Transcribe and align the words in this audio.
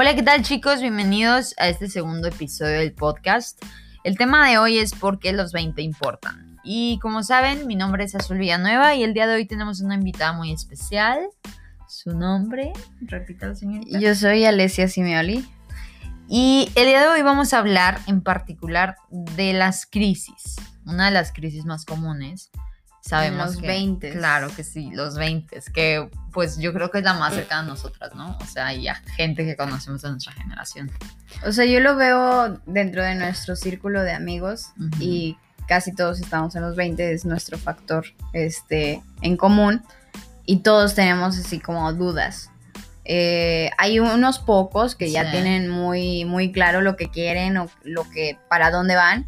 Hola, 0.00 0.14
¿qué 0.14 0.22
tal 0.22 0.42
chicos? 0.42 0.80
Bienvenidos 0.80 1.56
a 1.58 1.68
este 1.68 1.88
segundo 1.88 2.28
episodio 2.28 2.78
del 2.78 2.92
podcast. 2.92 3.60
El 4.04 4.16
tema 4.16 4.48
de 4.48 4.56
hoy 4.56 4.78
es 4.78 4.94
por 4.94 5.18
qué 5.18 5.32
los 5.32 5.50
20 5.50 5.82
importan. 5.82 6.56
Y 6.62 7.00
como 7.02 7.24
saben, 7.24 7.66
mi 7.66 7.74
nombre 7.74 8.04
es 8.04 8.14
Azul 8.14 8.38
Villanueva 8.38 8.94
y 8.94 9.02
el 9.02 9.12
día 9.12 9.26
de 9.26 9.34
hoy 9.34 9.44
tenemos 9.44 9.80
una 9.80 9.96
invitada 9.96 10.32
muy 10.34 10.52
especial. 10.52 11.18
Su 11.88 12.16
nombre, 12.16 12.72
repítalo 13.00 13.56
señorita. 13.56 13.98
Yo 13.98 14.14
soy 14.14 14.44
Alessia 14.44 14.86
Simeoli. 14.86 15.44
Y 16.28 16.70
el 16.76 16.86
día 16.86 17.00
de 17.00 17.08
hoy 17.08 17.22
vamos 17.22 17.52
a 17.52 17.58
hablar 17.58 17.98
en 18.06 18.20
particular 18.20 18.98
de 19.10 19.52
las 19.52 19.84
crisis. 19.84 20.54
Una 20.86 21.06
de 21.06 21.10
las 21.10 21.32
crisis 21.32 21.64
más 21.64 21.84
comunes. 21.84 22.52
Sabemos 23.08 23.46
los 23.52 23.56
que, 23.58 23.66
20. 23.66 24.10
Claro 24.12 24.48
que 24.54 24.62
sí, 24.64 24.90
los 24.92 25.16
20, 25.16 25.60
que 25.72 26.08
pues 26.32 26.58
yo 26.58 26.72
creo 26.72 26.90
que 26.90 26.98
es 26.98 27.04
la 27.04 27.14
más 27.14 27.34
cercana 27.34 27.62
a 27.62 27.66
nosotras, 27.66 28.14
¿no? 28.14 28.36
O 28.40 28.44
sea, 28.46 28.72
ya 28.74 28.94
gente 29.16 29.44
que 29.44 29.56
conocemos 29.56 30.02
de 30.02 30.10
nuestra 30.10 30.32
generación. 30.34 30.90
O 31.46 31.52
sea, 31.52 31.64
yo 31.64 31.80
lo 31.80 31.96
veo 31.96 32.60
dentro 32.66 33.02
de 33.02 33.14
nuestro 33.14 33.56
círculo 33.56 34.02
de 34.02 34.12
amigos 34.12 34.66
Ujú. 34.78 35.02
y 35.02 35.38
casi 35.66 35.94
todos 35.94 36.20
estamos 36.20 36.54
en 36.56 36.62
los 36.62 36.76
20, 36.76 37.12
es 37.12 37.24
nuestro 37.24 37.58
factor 37.58 38.04
este, 38.32 39.02
en 39.22 39.36
común 39.36 39.82
y 40.46 40.58
todos 40.58 40.94
tenemos 40.94 41.38
así 41.38 41.60
como 41.60 41.92
dudas. 41.92 42.50
Eh, 43.04 43.70
hay 43.78 44.00
unos 44.00 44.38
pocos 44.38 44.94
que 44.94 45.10
ya 45.10 45.24
Sí. 45.24 45.30
tienen 45.32 45.70
muy, 45.70 46.26
muy 46.26 46.52
claro 46.52 46.82
lo 46.82 46.96
que 46.96 47.08
quieren 47.10 47.56
o 47.56 47.68
lo 47.82 48.08
que 48.10 48.38
para 48.50 48.70
dónde 48.70 48.96
van, 48.96 49.24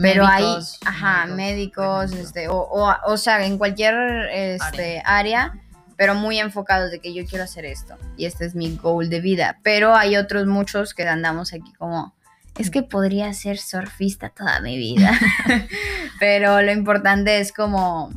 pero 0.00 0.26
Médicos, 0.26 0.78
hay, 0.82 0.88
ajá, 0.88 1.26
médicos, 1.26 2.12
este, 2.12 2.48
o, 2.48 2.56
o, 2.56 2.94
o 3.06 3.16
sea, 3.16 3.44
en 3.46 3.58
cualquier 3.58 3.94
este, 4.32 5.02
área, 5.04 5.54
pero 5.96 6.14
muy 6.14 6.38
enfocados 6.38 6.90
de 6.90 7.00
que 7.00 7.14
yo 7.14 7.24
quiero 7.26 7.44
hacer 7.44 7.64
esto 7.64 7.96
y 8.16 8.26
este 8.26 8.44
es 8.44 8.54
mi 8.54 8.76
goal 8.76 9.08
de 9.08 9.20
vida. 9.20 9.58
Pero 9.62 9.94
hay 9.94 10.16
otros 10.16 10.46
muchos 10.46 10.94
que 10.94 11.06
andamos 11.06 11.52
aquí 11.52 11.72
como, 11.74 12.14
es 12.58 12.70
que 12.70 12.82
podría 12.82 13.32
ser 13.34 13.58
surfista 13.58 14.30
toda 14.30 14.60
mi 14.60 14.76
vida. 14.76 15.12
pero 16.20 16.60
lo 16.62 16.72
importante 16.72 17.38
es 17.40 17.52
como, 17.52 18.10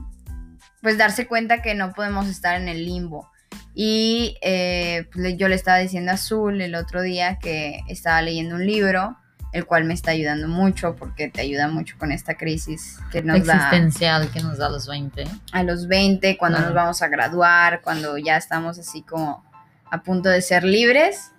pues 0.82 0.98
darse 0.98 1.28
cuenta 1.28 1.62
que 1.62 1.76
no 1.76 1.94
podemos 1.94 2.28
estar 2.28 2.60
en 2.60 2.68
el 2.68 2.86
limbo. 2.86 3.30
Y 3.74 4.38
eh, 4.42 5.08
pues, 5.14 5.38
yo 5.38 5.48
le 5.48 5.56
estaba 5.56 5.78
diciendo 5.78 6.12
a 6.12 6.16
Azul 6.16 6.62
el 6.62 6.76
otro 6.76 7.02
día 7.02 7.38
que 7.40 7.82
estaba 7.88 8.22
leyendo 8.22 8.56
un 8.56 8.66
libro, 8.66 9.18
el 9.56 9.66
cual 9.66 9.86
me 9.86 9.94
está 9.94 10.12
ayudando 10.12 10.50
mucho 10.50 10.96
porque 10.98 11.30
te 11.30 11.40
ayuda 11.40 11.70
mucho 11.70 11.96
con 11.98 12.12
esta 12.12 12.36
crisis 12.36 13.00
que 13.10 13.22
nos 13.24 13.46
da 13.46 13.56
existencial 13.56 14.30
que 14.30 14.42
nos 14.42 14.58
da 14.58 14.66
a 14.68 14.70
los 14.70 14.86
20. 14.86 15.24
a 15.54 15.64
los 15.64 15.88
20, 15.88 16.38
cuando 16.38 16.58
Claro. 16.58 16.74
nos 16.74 16.76
vamos 16.76 17.02
a 17.02 17.08
graduar, 17.08 17.82
cuando 17.82 18.18
ya 18.18 18.36
estamos 18.36 18.78
así 18.78 19.02
como 19.02 19.46
a 19.90 20.04
punto 20.04 20.28
de 20.28 20.42
ser 20.42 20.66
libres, 20.66 21.32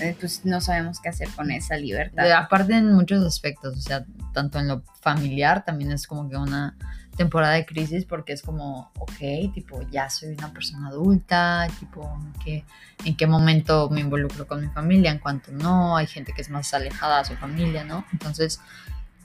eh, 0.00 0.14
pues 0.20 0.44
no 0.44 0.60
sabemos 0.60 1.00
qué 1.00 1.08
hacer 1.08 1.28
con 1.30 1.50
esa 1.50 1.76
libertad. 1.76 2.30
Aparte 2.32 2.74
en 2.74 2.92
muchos 2.92 3.24
aspectos, 3.24 3.76
o 3.78 3.80
sea, 3.80 4.04
tanto 4.34 4.58
en 4.58 4.68
lo 4.68 4.82
familiar 5.00 5.64
también 5.64 5.92
es 5.92 6.06
como 6.06 6.28
que 6.28 6.36
una 6.36 6.76
temporada 7.16 7.54
de 7.54 7.66
crisis 7.66 8.04
porque 8.04 8.32
es 8.32 8.42
como, 8.42 8.90
ok, 8.98 9.52
tipo, 9.54 9.82
ya 9.90 10.08
soy 10.08 10.30
una 10.30 10.52
persona 10.52 10.88
adulta, 10.88 11.66
tipo, 11.78 12.18
¿en 12.20 12.32
qué, 12.44 12.64
en 13.04 13.16
qué 13.16 13.26
momento 13.26 13.90
me 13.90 14.00
involucro 14.00 14.46
con 14.46 14.60
mi 14.60 14.68
familia? 14.68 15.10
En 15.10 15.18
cuanto 15.18 15.52
no, 15.52 15.96
hay 15.96 16.06
gente 16.06 16.32
que 16.32 16.42
es 16.42 16.50
más 16.50 16.72
alejada 16.74 17.20
a 17.20 17.24
su 17.24 17.34
familia, 17.36 17.84
¿no? 17.84 18.04
Entonces, 18.12 18.60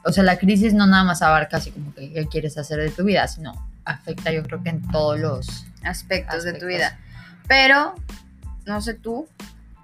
o 0.03 0.11
sea, 0.11 0.23
la 0.23 0.37
crisis 0.37 0.73
no 0.73 0.85
nada 0.85 1.03
más 1.03 1.21
abarca 1.21 1.57
así 1.57 1.71
como 1.71 1.93
que 1.93 2.11
qué 2.11 2.27
quieres 2.27 2.57
hacer 2.57 2.79
de 2.79 2.89
tu 2.89 3.03
vida, 3.03 3.27
sino 3.27 3.53
afecta 3.85 4.31
yo 4.31 4.43
creo 4.43 4.61
que 4.63 4.69
en 4.69 4.81
todos 4.89 5.19
los... 5.19 5.65
aspectos, 5.83 6.43
de 6.43 6.53
tu 6.53 6.65
vida. 6.65 6.99
Pero, 7.47 7.95
no 8.65 8.81
sé 8.81 8.93
tú, 8.93 9.27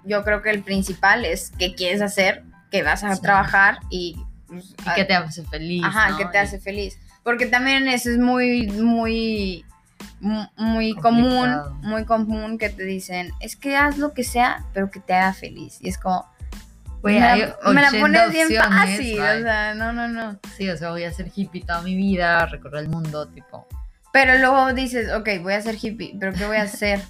yo 0.04 0.22
creo 0.24 0.42
que 0.42 0.50
el 0.50 0.62
principal 0.62 1.24
es 1.24 1.52
qué 1.58 1.74
quieres 1.74 2.02
hacer, 2.02 2.44
que 2.70 2.82
vas 2.82 3.02
a 3.02 3.14
Sí. 3.16 3.22
trabajar 3.22 3.78
y... 3.88 4.22
pues, 4.46 4.70
y 4.78 4.94
qué 4.94 5.04
te 5.04 5.14
hace 5.14 5.42
feliz. 5.44 5.82
Ajá, 5.84 6.10
¿no? 6.10 6.18
que 6.18 6.26
te 6.26 6.38
hace 6.38 6.58
feliz. 6.58 6.98
Porque 7.24 7.46
también 7.46 7.88
eso 7.88 8.10
es 8.10 8.18
muy, 8.18 8.68
muy, 8.68 9.64
mu- 10.20 10.46
muy 10.56 10.94
común, 10.94 11.50
muy 11.82 12.04
común 12.04 12.58
que 12.58 12.68
te 12.70 12.84
dicen, 12.84 13.30
es 13.40 13.56
que 13.56 13.76
haz 13.76 13.98
lo 13.98 14.12
que 14.12 14.22
sea, 14.24 14.64
pero 14.72 14.90
que 14.90 15.00
te 15.00 15.14
haga 15.14 15.32
feliz. 15.32 15.78
Y 15.80 15.88
es 15.88 15.98
como, 15.98 16.26
Güey, 17.02 17.16
me, 17.16 17.20
la, 17.20 17.36
me 17.36 17.82
la 17.82 17.88
80 17.88 18.00
pones 18.00 18.32
bien 18.32 18.48
fácil, 18.62 19.20
ay. 19.20 19.40
o 19.40 19.42
sea, 19.42 19.74
no, 19.74 19.92
no, 19.92 20.08
no. 20.08 20.38
Sí, 20.56 20.68
o 20.70 20.76
sea, 20.76 20.90
voy 20.90 21.04
a 21.04 21.12
ser 21.12 21.30
hippie 21.34 21.62
toda 21.62 21.82
mi 21.82 21.94
vida, 21.96 22.46
recorrer 22.46 22.82
el 22.84 22.88
mundo, 22.88 23.26
tipo. 23.28 23.66
Pero 24.12 24.38
luego 24.38 24.72
dices, 24.72 25.10
ok, 25.12 25.28
voy 25.42 25.54
a 25.54 25.60
ser 25.60 25.76
hippie, 25.82 26.14
pero 26.20 26.32
¿qué 26.32 26.46
voy 26.46 26.56
a 26.58 26.62
hacer? 26.62 27.02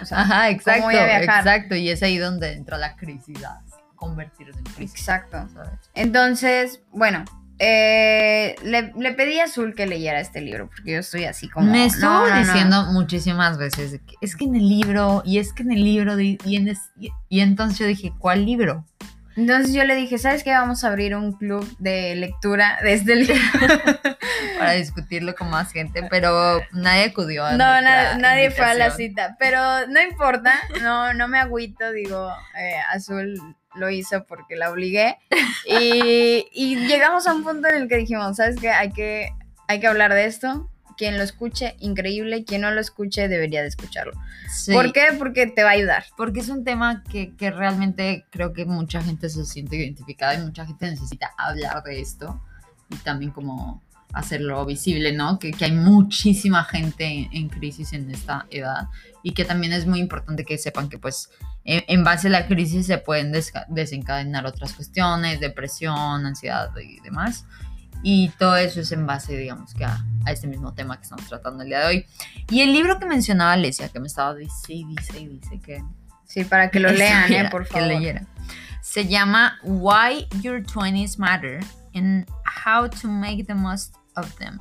O 0.00 0.04
sea, 0.06 0.20
Ajá, 0.20 0.48
exacto, 0.50 0.84
voy 0.84 0.94
a 0.96 1.04
viajar? 1.06 1.40
exacto. 1.40 1.74
Y 1.74 1.88
es 1.90 2.02
ahí 2.02 2.18
donde 2.18 2.52
entra 2.52 2.78
la 2.78 2.94
crisis, 2.96 3.42
a 3.44 3.60
convertirse 3.96 4.58
en 4.58 4.64
crisis. 4.66 5.00
exacto. 5.00 5.48
¿sabes? 5.52 5.70
Entonces, 5.94 6.80
bueno, 6.92 7.24
eh, 7.64 8.56
le, 8.64 8.92
le 8.98 9.12
pedí 9.12 9.38
a 9.38 9.44
Azul 9.44 9.74
que 9.76 9.86
leyera 9.86 10.18
este 10.18 10.40
libro, 10.40 10.68
porque 10.68 10.92
yo 10.94 10.98
estoy 10.98 11.24
así 11.26 11.48
como... 11.48 11.70
Me 11.70 11.86
estuvo 11.86 12.10
no, 12.10 12.28
no, 12.28 12.34
no. 12.34 12.38
diciendo 12.44 12.84
muchísimas 12.86 13.56
veces, 13.56 14.00
que 14.04 14.14
es 14.20 14.34
que 14.34 14.46
en 14.46 14.56
el 14.56 14.68
libro, 14.68 15.22
y 15.24 15.38
es 15.38 15.52
que 15.52 15.62
en 15.62 15.70
el 15.70 15.84
libro, 15.84 16.18
y, 16.20 16.38
en 16.44 16.66
es- 16.68 16.90
y, 16.98 17.10
y 17.28 17.40
entonces 17.40 17.78
yo 17.78 17.86
dije, 17.86 18.12
¿cuál 18.18 18.44
libro? 18.46 18.84
Entonces 19.36 19.72
yo 19.74 19.84
le 19.84 19.94
dije, 19.94 20.18
¿sabes 20.18 20.42
qué? 20.44 20.50
Vamos 20.50 20.82
a 20.84 20.88
abrir 20.88 21.14
un 21.16 21.32
club 21.32 21.64
de 21.78 22.14
lectura 22.16 22.78
de 22.82 22.92
este 22.94 23.14
libro. 23.16 23.34
Para 24.58 24.72
discutirlo 24.72 25.34
con 25.34 25.48
más 25.48 25.72
gente, 25.72 26.02
pero 26.10 26.60
nadie 26.72 27.04
acudió. 27.04 27.44
a 27.46 27.52
No, 27.52 27.80
na- 27.80 28.18
nadie 28.18 28.50
fue 28.50 28.64
a 28.66 28.74
la 28.74 28.90
cita, 28.90 29.36
pero 29.38 29.86
no 29.88 30.02
importa, 30.02 30.52
no, 30.82 31.14
no 31.14 31.28
me 31.28 31.38
agüito, 31.38 31.90
digo, 31.92 32.30
eh, 32.58 32.74
Azul 32.92 33.34
lo 33.74 33.90
hizo 33.90 34.24
porque 34.24 34.56
la 34.56 34.70
obligué. 34.70 35.18
Y, 35.66 36.46
y 36.52 36.76
llegamos 36.88 37.26
a 37.26 37.34
un 37.34 37.44
punto 37.44 37.68
en 37.68 37.82
el 37.82 37.88
que 37.88 37.96
dijimos, 37.96 38.36
¿sabes 38.36 38.56
qué? 38.60 38.70
Hay 38.70 38.92
que, 38.92 39.30
hay 39.68 39.80
que 39.80 39.86
hablar 39.86 40.12
de 40.12 40.26
esto. 40.26 40.68
Quien 40.96 41.16
lo 41.16 41.22
escuche, 41.22 41.76
increíble. 41.78 42.44
Quien 42.44 42.62
no 42.62 42.70
lo 42.70 42.80
escuche, 42.80 43.28
debería 43.28 43.62
de 43.62 43.68
escucharlo. 43.68 44.12
Sí. 44.50 44.72
¿Por 44.72 44.92
qué? 44.92 45.06
Porque 45.18 45.46
te 45.46 45.62
va 45.62 45.70
a 45.70 45.74
ayudar. 45.74 46.04
Porque 46.16 46.40
es 46.40 46.48
un 46.48 46.64
tema 46.64 47.02
que, 47.04 47.34
que 47.36 47.50
realmente 47.50 48.26
creo 48.30 48.52
que 48.52 48.64
mucha 48.64 49.02
gente 49.02 49.28
se 49.30 49.44
siente 49.44 49.76
identificada 49.76 50.34
y 50.34 50.42
mucha 50.42 50.66
gente 50.66 50.90
necesita 50.90 51.32
hablar 51.38 51.82
de 51.82 52.00
esto 52.00 52.42
y 52.92 52.96
también 52.96 53.30
como 53.30 53.82
hacerlo 54.12 54.64
visible, 54.66 55.12
¿no? 55.12 55.38
Que, 55.38 55.50
que 55.52 55.64
hay 55.64 55.72
muchísima 55.72 56.64
gente 56.64 57.04
en, 57.04 57.28
en 57.32 57.48
crisis 57.48 57.92
en 57.92 58.10
esta 58.10 58.46
edad 58.50 58.88
y 59.22 59.32
que 59.32 59.44
también 59.44 59.72
es 59.72 59.86
muy 59.86 60.00
importante 60.00 60.44
que 60.44 60.58
sepan 60.58 60.88
que 60.88 60.98
pues 60.98 61.30
en, 61.64 61.82
en 61.86 62.04
base 62.04 62.28
a 62.28 62.30
la 62.30 62.46
crisis 62.46 62.86
se 62.86 62.98
pueden 62.98 63.32
desencadenar 63.68 64.46
otras 64.46 64.72
cuestiones, 64.74 65.40
depresión, 65.40 66.26
ansiedad 66.26 66.70
y 66.76 67.00
demás. 67.00 67.46
Y 68.04 68.30
todo 68.30 68.56
eso 68.56 68.80
es 68.80 68.90
en 68.90 69.06
base, 69.06 69.36
digamos, 69.36 69.74
que 69.74 69.84
a, 69.84 70.04
a 70.26 70.32
este 70.32 70.48
mismo 70.48 70.74
tema 70.74 70.96
que 70.96 71.04
estamos 71.04 71.26
tratando 71.28 71.62
el 71.62 71.68
día 71.68 71.80
de 71.80 71.86
hoy. 71.86 72.06
Y 72.50 72.60
el 72.60 72.72
libro 72.72 72.98
que 72.98 73.06
mencionaba 73.06 73.52
Alesia, 73.52 73.90
que 73.90 74.00
me 74.00 74.08
estaba 74.08 74.34
dice 74.34 74.72
y 74.72 74.84
dice 74.84 75.20
y 75.20 75.28
dice 75.28 75.60
que 75.60 75.84
Sí, 76.32 76.44
para 76.44 76.70
que 76.70 76.80
lo 76.80 76.90
lean, 76.92 77.30
eh, 77.32 77.48
por 77.50 77.64
que 77.64 77.74
favor. 77.74 77.88
leyera. 77.88 78.26
Se 78.80 79.06
llama 79.06 79.58
Why 79.62 80.26
Your 80.40 80.62
20s 80.62 81.18
Matter 81.18 81.60
and 81.94 82.26
How 82.64 82.88
to 82.88 83.08
Make 83.08 83.44
the 83.44 83.54
Most 83.54 83.94
of 84.16 84.34
Them. 84.38 84.58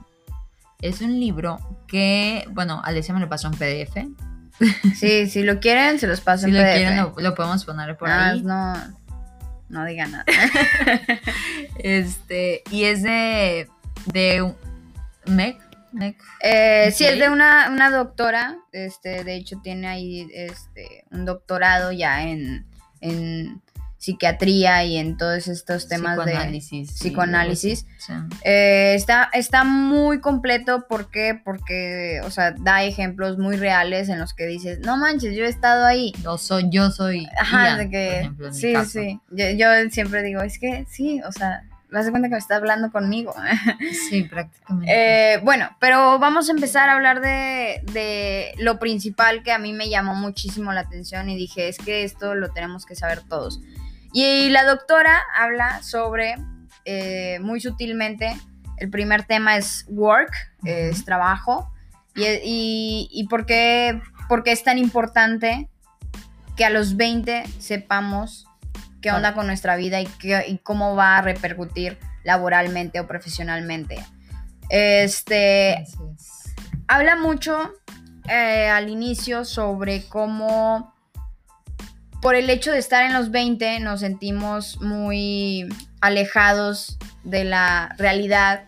Es 0.82 1.02
un 1.02 1.20
libro 1.20 1.60
que, 1.88 2.46
bueno, 2.52 2.82
Alesia 2.84 3.14
me 3.14 3.20
lo 3.20 3.30
pasó 3.30 3.48
en 3.48 3.54
PDF. 3.54 3.96
Sí, 4.96 5.28
si 5.30 5.44
lo 5.44 5.60
quieren, 5.60 6.00
se 6.00 6.08
los 6.08 6.22
paso 6.22 6.46
Si 6.46 6.50
en 6.50 6.58
lo 6.58 6.64
PDF. 6.64 6.76
quieren, 6.76 6.98
lo, 6.98 7.14
lo 7.18 7.36
podemos 7.36 7.64
poner 7.66 7.98
por 7.98 8.10
Nada 8.10 8.30
ahí. 8.32 8.42
No, 8.42 8.74
no 9.70 9.86
digan 9.86 10.12
nada. 10.12 10.26
Este, 11.84 12.62
y 12.70 12.84
es 12.84 13.02
de, 13.04 13.68
de 14.06 14.54
Meg. 15.26 15.58
Meg. 15.92 16.16
Eh, 16.42 16.92
Sí, 16.94 17.06
es 17.06 17.20
de 17.20 17.30
una, 17.30 17.70
una 17.70 17.90
doctora, 17.90 18.58
este, 18.72 19.24
de 19.24 19.36
hecho 19.36 19.60
tiene 19.64 19.88
ahí 19.88 20.28
este, 20.34 21.06
un 21.12 21.26
doctorado 21.26 21.92
ya 21.92 22.24
en, 22.24 22.66
en 23.02 23.62
psiquiatría 24.02 24.84
y 24.84 24.98
en 24.98 25.16
todos 25.16 25.48
estos 25.48 25.88
temas 25.88 26.18
de 26.26 26.60
psicoanálisis. 26.92 27.86
Sí. 28.00 28.14
Eh, 28.44 28.94
está, 28.96 29.30
está 29.32 29.64
muy 29.64 30.20
completo, 30.20 30.88
¿por 30.90 31.12
qué? 31.12 31.40
Porque, 31.46 32.20
o 32.24 32.32
sea, 32.32 32.50
da 32.50 32.84
ejemplos 32.84 33.38
muy 33.38 33.58
reales 33.58 34.10
en 34.10 34.18
los 34.18 34.34
que 34.34 34.48
dices, 34.48 34.80
no 34.80 34.98
manches, 34.98 35.36
yo 35.36 35.46
he 35.46 35.50
estado 35.50 35.86
ahí. 35.86 36.14
Yo 36.24 36.40
soy, 36.40 36.68
yo 36.72 36.90
soy 36.90 37.28
Ajá, 37.40 37.68
Ian, 37.68 37.78
de 37.78 37.84
por 37.84 37.92
que, 37.92 38.20
ejemplo, 38.22 38.48
en 38.48 38.54
mi 38.54 38.60
sí, 38.60 38.74
caso. 38.74 38.90
sí, 38.90 39.20
yo, 39.30 39.50
yo 39.52 39.68
siempre 39.92 40.24
digo, 40.24 40.42
es 40.42 40.58
que 40.58 40.88
sí, 40.90 41.22
o 41.22 41.32
sea, 41.32 41.64
vas 41.92 42.04
de 42.06 42.10
cuenta 42.10 42.28
que 42.28 42.34
me 42.34 42.40
está 42.40 42.56
hablando 42.56 42.92
conmigo. 42.92 43.36
Sí, 44.10 44.24
prácticamente. 44.24 44.92
Eh, 44.92 45.40
bueno, 45.44 45.70
pero 45.80 46.18
vamos 46.18 46.50
a 46.50 46.54
empezar 46.54 46.90
a 46.90 46.94
hablar 46.94 47.22
de, 47.22 47.84
de 47.94 48.54
lo 48.58 48.80
principal 48.80 49.44
que 49.44 49.52
a 49.52 49.60
mí 49.60 49.74
me 49.74 49.90
llamó 49.90 50.16
muchísimo 50.16 50.74
la 50.74 50.82
atención 50.82 51.30
y 51.30 51.36
dije, 51.36 51.68
es 51.68 51.78
que 51.78 52.04
esto 52.04 52.34
lo 52.34 52.50
tenemos 52.52 52.88
que 52.88 52.96
saber 52.96 53.22
todos. 53.22 53.62
Y 54.14 54.50
la 54.50 54.64
doctora 54.66 55.22
habla 55.36 55.82
sobre, 55.84 56.36
eh, 56.86 57.40
muy 57.42 57.62
sutilmente, 57.62 58.36
el 58.78 58.90
primer 58.90 59.24
tema 59.24 59.58
es 59.58 59.86
work, 59.88 60.32
eh, 60.66 60.90
es 60.92 61.06
trabajo, 61.06 61.72
y, 62.16 62.24
y, 62.26 63.10
y 63.12 63.28
por, 63.28 63.46
qué, 63.46 64.02
por 64.28 64.44
qué 64.44 64.52
es 64.52 64.64
tan 64.64 64.78
importante 64.78 65.70
que 66.58 66.66
a 66.66 66.70
los 66.70 66.98
20 66.98 67.44
sepamos 67.60 68.48
qué 69.02 69.12
onda 69.12 69.34
con 69.34 69.48
nuestra 69.48 69.76
vida 69.76 70.00
y, 70.02 70.06
qué, 70.06 70.46
y 70.48 70.58
cómo 70.60 70.96
va 70.96 71.18
a 71.18 71.22
repercutir 71.22 71.98
laboralmente 72.24 73.00
o 73.00 73.08
profesionalmente. 73.08 74.04
Este, 74.70 75.86
habla 76.88 77.16
mucho 77.16 77.74
eh, 78.30 78.70
al 78.70 78.90
inicio 78.90 79.44
sobre 79.44 80.08
cómo 80.08 80.91
por 82.22 82.36
el 82.36 82.50
hecho 82.50 82.72
de 82.72 82.80
estar 82.80 83.04
en 83.06 83.14
los 83.14 83.32
20 83.32 83.80
nos 83.80 84.00
sentimos 84.02 84.80
muy 84.82 85.68
alejados 86.02 86.98
de 87.24 87.44
la 87.44 87.96
realidad 87.98 88.64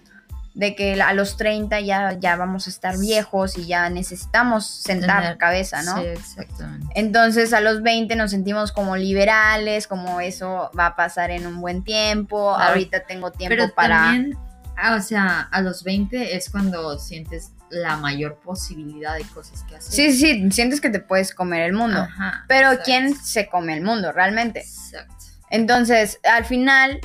de 0.55 0.75
que 0.75 1.01
a 1.01 1.13
los 1.13 1.35
30 1.37 1.79
ya, 1.79 2.13
ya 2.19 2.35
vamos 2.35 2.67
a 2.67 2.69
estar 2.69 2.97
viejos 2.99 3.57
y 3.57 3.65
ya 3.65 3.89
necesitamos 3.89 4.67
sentar 4.67 5.23
Tener- 5.23 5.37
cabeza, 5.37 5.81
¿no? 5.81 5.97
Sí, 5.97 6.05
exactamente. 6.05 6.87
Entonces 6.93 7.53
a 7.53 7.59
los 7.59 7.81
20 7.81 8.15
nos 8.15 8.29
sentimos 8.31 8.71
como 8.71 8.95
liberales, 8.95 9.87
como 9.87 10.21
eso 10.21 10.69
va 10.77 10.87
a 10.87 10.95
pasar 10.95 11.31
en 11.31 11.47
un 11.47 11.59
buen 11.59 11.83
tiempo, 11.83 12.53
Claro. 12.55 12.69
ahorita 12.73 13.03
tengo 13.07 13.31
tiempo 13.31 13.55
Pero 13.55 13.73
para... 13.73 13.95
también, 13.97 14.37
ah, 14.77 14.95
o 14.95 15.01
sea, 15.01 15.41
a 15.41 15.61
los 15.61 15.83
20 15.83 16.35
es 16.37 16.51
cuando 16.51 16.99
sientes 16.99 17.52
la 17.73 17.97
mayor 17.97 18.39
posibilidad 18.39 19.15
de 19.15 19.23
cosas 19.25 19.63
que 19.63 19.75
hacer. 19.75 19.93
Sí, 19.93 20.13
sí, 20.13 20.51
sientes 20.51 20.79
que 20.81 20.89
te 20.89 20.99
puedes 20.99 21.33
comer 21.33 21.63
el 21.63 21.73
mundo. 21.73 21.99
Ajá, 22.01 22.45
Pero 22.47 22.67
exacto. 22.69 22.83
¿quién 22.85 23.15
se 23.15 23.47
come 23.49 23.73
el 23.75 23.81
mundo 23.83 24.11
realmente? 24.11 24.61
Exacto. 24.61 25.13
Entonces, 25.49 26.19
al 26.23 26.45
final, 26.45 26.99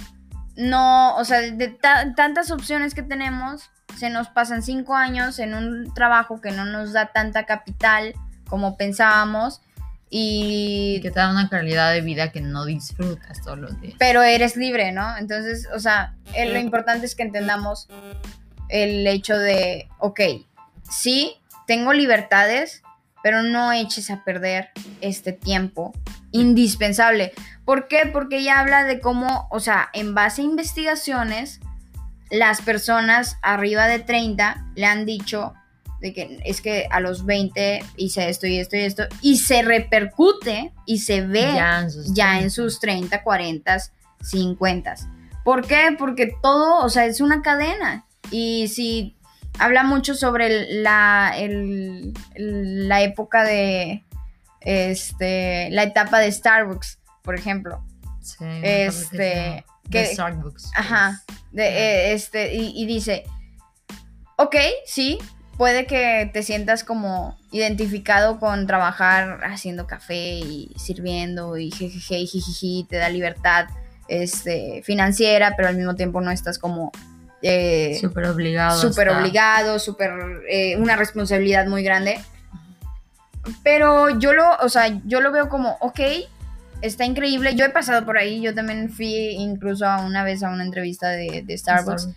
no, 0.56 1.17
o 1.17 1.25
sea, 1.25 1.41
de 1.41 1.69
ta- 1.69 2.15
tantas 2.15 2.50
opciones 2.50 2.94
que 2.94 3.03
tenemos, 3.03 3.70
se 3.99 4.11
nos 4.11 4.29
pasan 4.29 4.62
cinco 4.62 4.94
años 4.94 5.38
en 5.38 5.55
un 5.55 5.93
trabajo 5.94 6.41
que 6.41 6.50
no 6.53 6.65
nos 6.65 6.93
da 6.93 7.06
tanta 7.12 7.44
capital 7.47 8.14
como 8.49 8.76
pensábamos 8.76 9.61
Y 10.11 10.97
y... 10.97 11.00
que 11.03 11.11
te 11.11 11.19
da 11.21 11.31
una 11.31 11.49
calidad 11.50 11.93
de 11.93 12.00
vida 12.00 12.32
que 12.32 12.41
no 12.41 12.64
disfrutas 12.64 13.43
todos 13.43 13.59
los 13.59 13.79
días. 13.81 13.94
Pero 13.99 14.23
eres 14.23 14.56
libre, 14.56 14.93
¿no? 14.93 15.17
Entonces, 15.19 15.69
o 15.75 15.79
sea, 15.81 16.14
eh, 16.35 16.47
lo 16.50 16.59
importante 16.59 17.05
es 17.06 17.14
que 17.14 17.25
entendamos 17.25 17.88
el 18.71 19.06
hecho 19.06 19.37
de, 19.38 19.88
ok, 19.99 20.21
sí, 20.90 21.37
tengo 21.67 21.93
libertades, 21.93 22.82
pero 23.23 23.43
no 23.43 23.73
eches 23.73 24.11
a 24.11 24.25
perder 24.25 24.70
este 25.00 25.32
tiempo 25.32 25.93
indispensable. 26.32 27.32
¿Por 27.64 27.88
qué? 27.88 28.08
Porque 28.12 28.38
ella 28.38 28.61
habla 28.61 28.85
de 28.85 29.00
cómo, 29.00 29.49
o 29.50 29.61
sea, 29.61 29.88
en 29.93 30.14
base 30.14 30.43
a 30.43 30.44
investigaciones, 30.44 31.61
las 32.31 32.62
personas 32.62 33.37
arriba 33.43 33.87
de 33.87 33.99
30 33.99 34.67
le 34.75 34.87
han 34.87 35.06
dicho 35.06 35.55
de 36.00 36.12
que 36.12 36.40
es 36.44 36.61
que 36.61 36.87
a 36.90 37.00
los 37.00 37.25
20 37.26 37.85
hice 37.96 38.29
esto 38.29 38.46
y 38.46 38.58
esto 38.58 38.76
y 38.76 38.81
esto, 38.81 39.05
y 39.20 39.38
se 39.38 39.62
repercute 39.62 40.73
y 40.87 40.99
se 40.99 41.23
ve 41.23 41.43
ya 41.43 41.81
en 41.81 41.90
sus, 41.90 42.14
ya 42.14 42.40
en 42.40 42.50
sus 42.50 42.79
30, 42.79 43.23
40, 43.23 43.79
50. 44.23 44.94
¿Por 45.44 45.67
qué? 45.67 45.96
Porque 45.99 46.32
todo, 46.40 46.85
o 46.85 46.88
sea, 46.88 47.06
es 47.06 47.20
una 47.20 47.43
cadena. 47.43 48.06
Y 48.31 48.69
si 48.69 49.17
habla 49.59 49.83
mucho 49.85 50.15
sobre 50.15 50.47
el- 50.47 50.83
la, 50.83 51.33
el- 51.37 52.13
la 52.37 53.03
época 53.03 53.45
de, 53.45 54.05
este, 54.61 55.69
la 55.71 55.83
etapa 55.85 56.19
de 56.19 56.31
Starbucks, 56.33 56.99
por 57.23 57.35
ejemplo. 57.35 57.85
Sí, 58.21 58.45
Este, 58.63 59.65
que- 59.91 60.05
The 60.05 60.15
Starbucks. 60.15 60.71
Ajá. 60.75 61.23
De, 61.53 61.65
eh, 61.67 62.13
este, 62.13 62.55
y, 62.55 62.73
y 62.77 62.87
dice, 62.87 63.25
ok, 64.37 64.55
sí, 64.87 65.19
puede 65.57 65.87
que 65.87 66.31
te 66.33 66.43
sientas 66.43 66.85
como 66.85 67.37
identificado 67.51 68.39
con 68.39 68.67
trabajar 68.67 69.41
haciendo 69.45 69.87
café 69.87 70.39
y 70.39 70.71
sirviendo 70.77 71.57
y 71.57 71.71
jejeje 71.71 72.19
y 72.19 72.27
jijiji, 72.27 72.87
te 72.89 72.97
da 72.97 73.09
libertad 73.09 73.67
este, 74.09 74.83
financiera, 74.85 75.55
pero 75.57 75.69
al 75.69 75.77
mismo 75.77 75.95
tiempo 75.95 76.21
no 76.21 76.31
estás 76.31 76.59
como 76.59 76.93
eh, 77.43 77.96
Súper 78.00 78.26
obligado. 78.26 78.81
súper 78.81 79.08
obligado, 79.11 79.79
súper 79.79 80.11
eh, 80.50 80.76
una 80.76 80.96
responsabilidad 80.96 81.67
muy 81.67 81.82
grande. 81.82 82.20
Pero 83.62 84.11
yo 84.19 84.32
lo, 84.32 84.56
o 84.61 84.69
sea, 84.69 85.00
yo 85.05 85.20
lo 85.20 85.32
veo 85.32 85.49
como, 85.49 85.76
ok, 85.81 86.00
está 86.82 87.05
increíble. 87.05 87.55
Yo 87.55 87.64
he 87.64 87.70
pasado 87.70 88.05
por 88.05 88.19
ahí, 88.19 88.40
yo 88.40 88.55
también 88.55 88.90
fui 88.90 89.14
incluso 89.31 89.87
a 89.87 90.00
una 90.05 90.23
vez 90.25 90.43
a 90.43 90.50
una 90.50 90.64
entrevista 90.64 91.08
de, 91.11 91.43
de 91.46 91.58
Starbucks. 91.58 92.08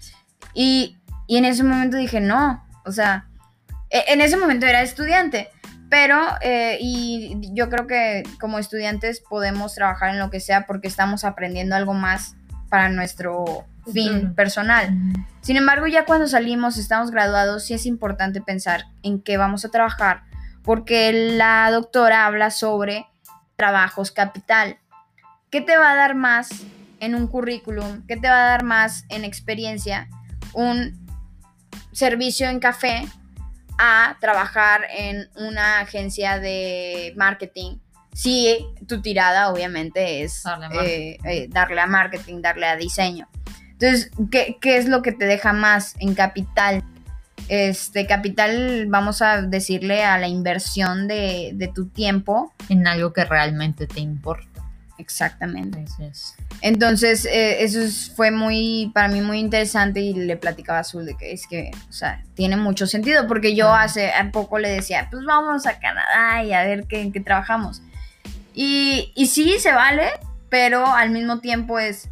Y, 0.54 0.98
y 1.28 1.38
en 1.38 1.46
ese 1.46 1.64
momento 1.64 1.98
dije, 1.98 2.20
no, 2.20 2.66
o 2.86 2.92
sea, 2.92 3.28
e- 3.90 4.04
en 4.08 4.22
ese 4.22 4.38
momento 4.38 4.66
era 4.66 4.82
estudiante, 4.82 5.50
pero, 5.90 6.20
eh, 6.42 6.78
y 6.80 7.38
yo 7.54 7.70
creo 7.70 7.88
que 7.88 8.24
como 8.40 8.60
estudiantes 8.60 9.22
podemos 9.22 9.74
trabajar 9.76 10.10
en 10.12 10.20
lo 10.20 10.30
que 10.30 10.40
sea 10.40 10.66
porque 10.66 10.88
estamos 10.88 11.24
aprendiendo 11.24 11.76
algo 11.76 11.94
más 11.94 12.36
para 12.70 12.90
nuestro 12.90 13.66
fin 13.92 14.34
personal. 14.36 14.90
Sin 15.42 15.58
embargo, 15.58 15.88
ya 15.88 16.06
cuando 16.06 16.28
salimos, 16.28 16.78
estamos 16.78 17.12
graduados, 17.12 17.66
sí 17.66 17.74
es 17.74 17.86
importante 17.86 18.42
pensar 18.42 18.86
en 19.04 19.22
qué 19.22 19.38
vamos 19.38 19.66
a 19.66 19.70
trabajar, 19.70 20.24
porque 20.64 21.12
la 21.36 21.70
doctora 21.72 22.26
habla 22.26 22.52
sobre 22.52 23.08
trabajos 23.56 24.12
capital. 24.12 24.78
¿Qué 25.50 25.62
te 25.62 25.78
va 25.78 25.92
a 25.92 25.96
dar 25.96 26.16
más 26.16 26.50
en 27.00 27.16
un 27.16 27.28
currículum? 27.28 28.06
¿Qué 28.08 28.18
te 28.18 28.28
va 28.28 28.46
a 28.46 28.50
dar 28.50 28.64
más 28.64 29.06
en 29.10 29.26
experiencia? 29.26 30.08
Un 30.54 31.00
servicio 31.92 32.48
en 32.50 32.60
café 32.60 33.08
a 33.78 34.18
trabajar 34.20 34.86
en 34.96 35.30
una 35.36 35.80
agencia 35.80 36.40
de 36.40 37.14
marketing. 37.18 37.78
Sí, 38.14 38.66
tu 38.88 39.02
tirada 39.02 39.52
obviamente 39.52 40.24
es 40.24 40.44
Darle 40.44 40.66
a 40.66 40.84
eh, 40.84 41.18
eh, 41.24 41.48
darle 41.50 41.82
a 41.82 41.88
marketing, 41.88 42.42
darle 42.42 42.68
a 42.68 42.76
diseño. 42.76 43.28
Entonces, 43.82 44.12
¿qué, 44.30 44.58
qué 44.62 44.78
es 44.78 44.88
lo 44.88 45.02
que 45.02 45.12
te 45.12 45.26
deja 45.26 45.54
más 45.54 45.96
en 46.00 46.14
capital? 46.14 46.84
Este 47.48 48.06
capital, 48.06 48.86
vamos 48.88 49.22
a 49.24 49.42
decirle 49.42 50.04
a 50.04 50.18
la 50.20 50.28
inversión 50.28 51.08
de, 51.08 51.52
de 51.56 51.68
tu 51.68 51.88
tiempo. 51.88 52.54
En 52.70 52.86
algo 52.88 53.12
que 53.12 53.26
realmente 53.26 53.88
te 53.88 54.00
importa. 54.00 54.46
Exactamente. 55.00 55.80
Entonces, 55.80 56.36
Entonces, 56.62 57.26
eh, 57.26 57.64
eso 57.64 57.82
es- 57.82 58.12
fue 58.16 58.30
muy, 58.30 58.92
para 58.94 59.08
mí 59.08 59.20
muy 59.22 59.40
interesante 59.40 60.00
y 60.00 60.14
le 60.14 60.38
platicaba 60.38 60.78
a 60.78 60.82
Azul 60.82 61.08
de 61.08 61.18
que 61.18 61.32
es 61.32 61.48
que, 61.48 61.72
o 61.90 61.92
sea, 61.92 62.24
tiene 62.36 62.56
mucho 62.58 62.86
sentido 62.86 63.26
porque 63.28 63.56
yo 63.56 63.74
hace 63.74 64.12
poco 64.32 64.60
le 64.60 64.70
decía, 64.70 65.08
pues 65.10 65.26
vamos 65.26 65.66
a 65.66 65.80
Canadá 65.80 66.44
y 66.44 66.54
a 66.54 66.64
ver 66.64 66.86
qué, 66.88 67.02
en 67.02 67.12
qué 67.12 67.20
trabajamos. 67.20 67.82
Y, 68.54 69.12
y 69.16 69.26
sí, 69.26 69.56
se 69.60 69.72
vale, 69.72 70.04
pero 70.50 70.86
al 70.86 71.10
mismo 71.10 71.40
tiempo 71.40 71.80
es, 71.80 72.10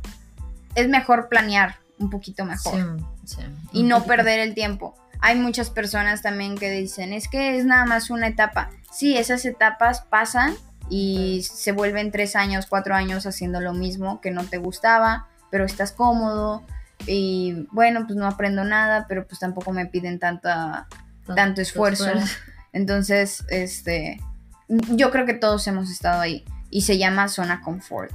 es 0.75 0.88
mejor 0.88 1.29
planear 1.29 1.77
un 1.97 2.09
poquito 2.09 2.45
mejor 2.45 2.99
sí, 3.25 3.35
sí. 3.35 3.41
y 3.73 3.83
no 3.83 3.97
poquito. 3.97 4.15
perder 4.15 4.39
el 4.39 4.53
tiempo. 4.53 4.95
Hay 5.21 5.38
muchas 5.38 5.69
personas 5.69 6.21
también 6.21 6.57
que 6.57 6.71
dicen, 6.71 7.11
es 7.11 7.27
que 7.27 7.57
es 7.57 7.65
nada 7.65 7.85
más 7.85 8.09
una 8.09 8.27
etapa. 8.27 8.69
Sí, 8.91 9.17
esas 9.17 9.43
etapas 9.45 10.01
pasan 10.01 10.55
y 10.89 11.43
se 11.43 11.71
vuelven 11.71 12.11
tres 12.11 12.35
años, 12.35 12.65
cuatro 12.67 12.95
años 12.95 13.25
haciendo 13.25 13.59
lo 13.59 13.73
mismo 13.73 14.21
que 14.21 14.31
no 14.31 14.45
te 14.45 14.57
gustaba, 14.57 15.27
pero 15.51 15.65
estás 15.65 15.91
cómodo 15.91 16.63
y 17.05 17.67
bueno, 17.71 18.05
pues 18.05 18.15
no 18.15 18.27
aprendo 18.27 18.63
nada, 18.63 19.05
pero 19.07 19.27
pues 19.27 19.39
tampoco 19.39 19.71
me 19.71 19.85
piden 19.85 20.19
tanta, 20.19 20.88
tanto 21.35 21.61
esfuerzo. 21.61 22.11
Entonces, 22.73 23.45
este, 23.49 24.19
yo 24.67 25.11
creo 25.11 25.25
que 25.25 25.33
todos 25.33 25.65
hemos 25.67 25.89
estado 25.89 26.21
ahí 26.21 26.45
y 26.69 26.81
se 26.81 26.97
llama 26.97 27.27
zona 27.27 27.61
confort. 27.61 28.11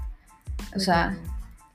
O 0.77 0.81
sea, 0.81 1.17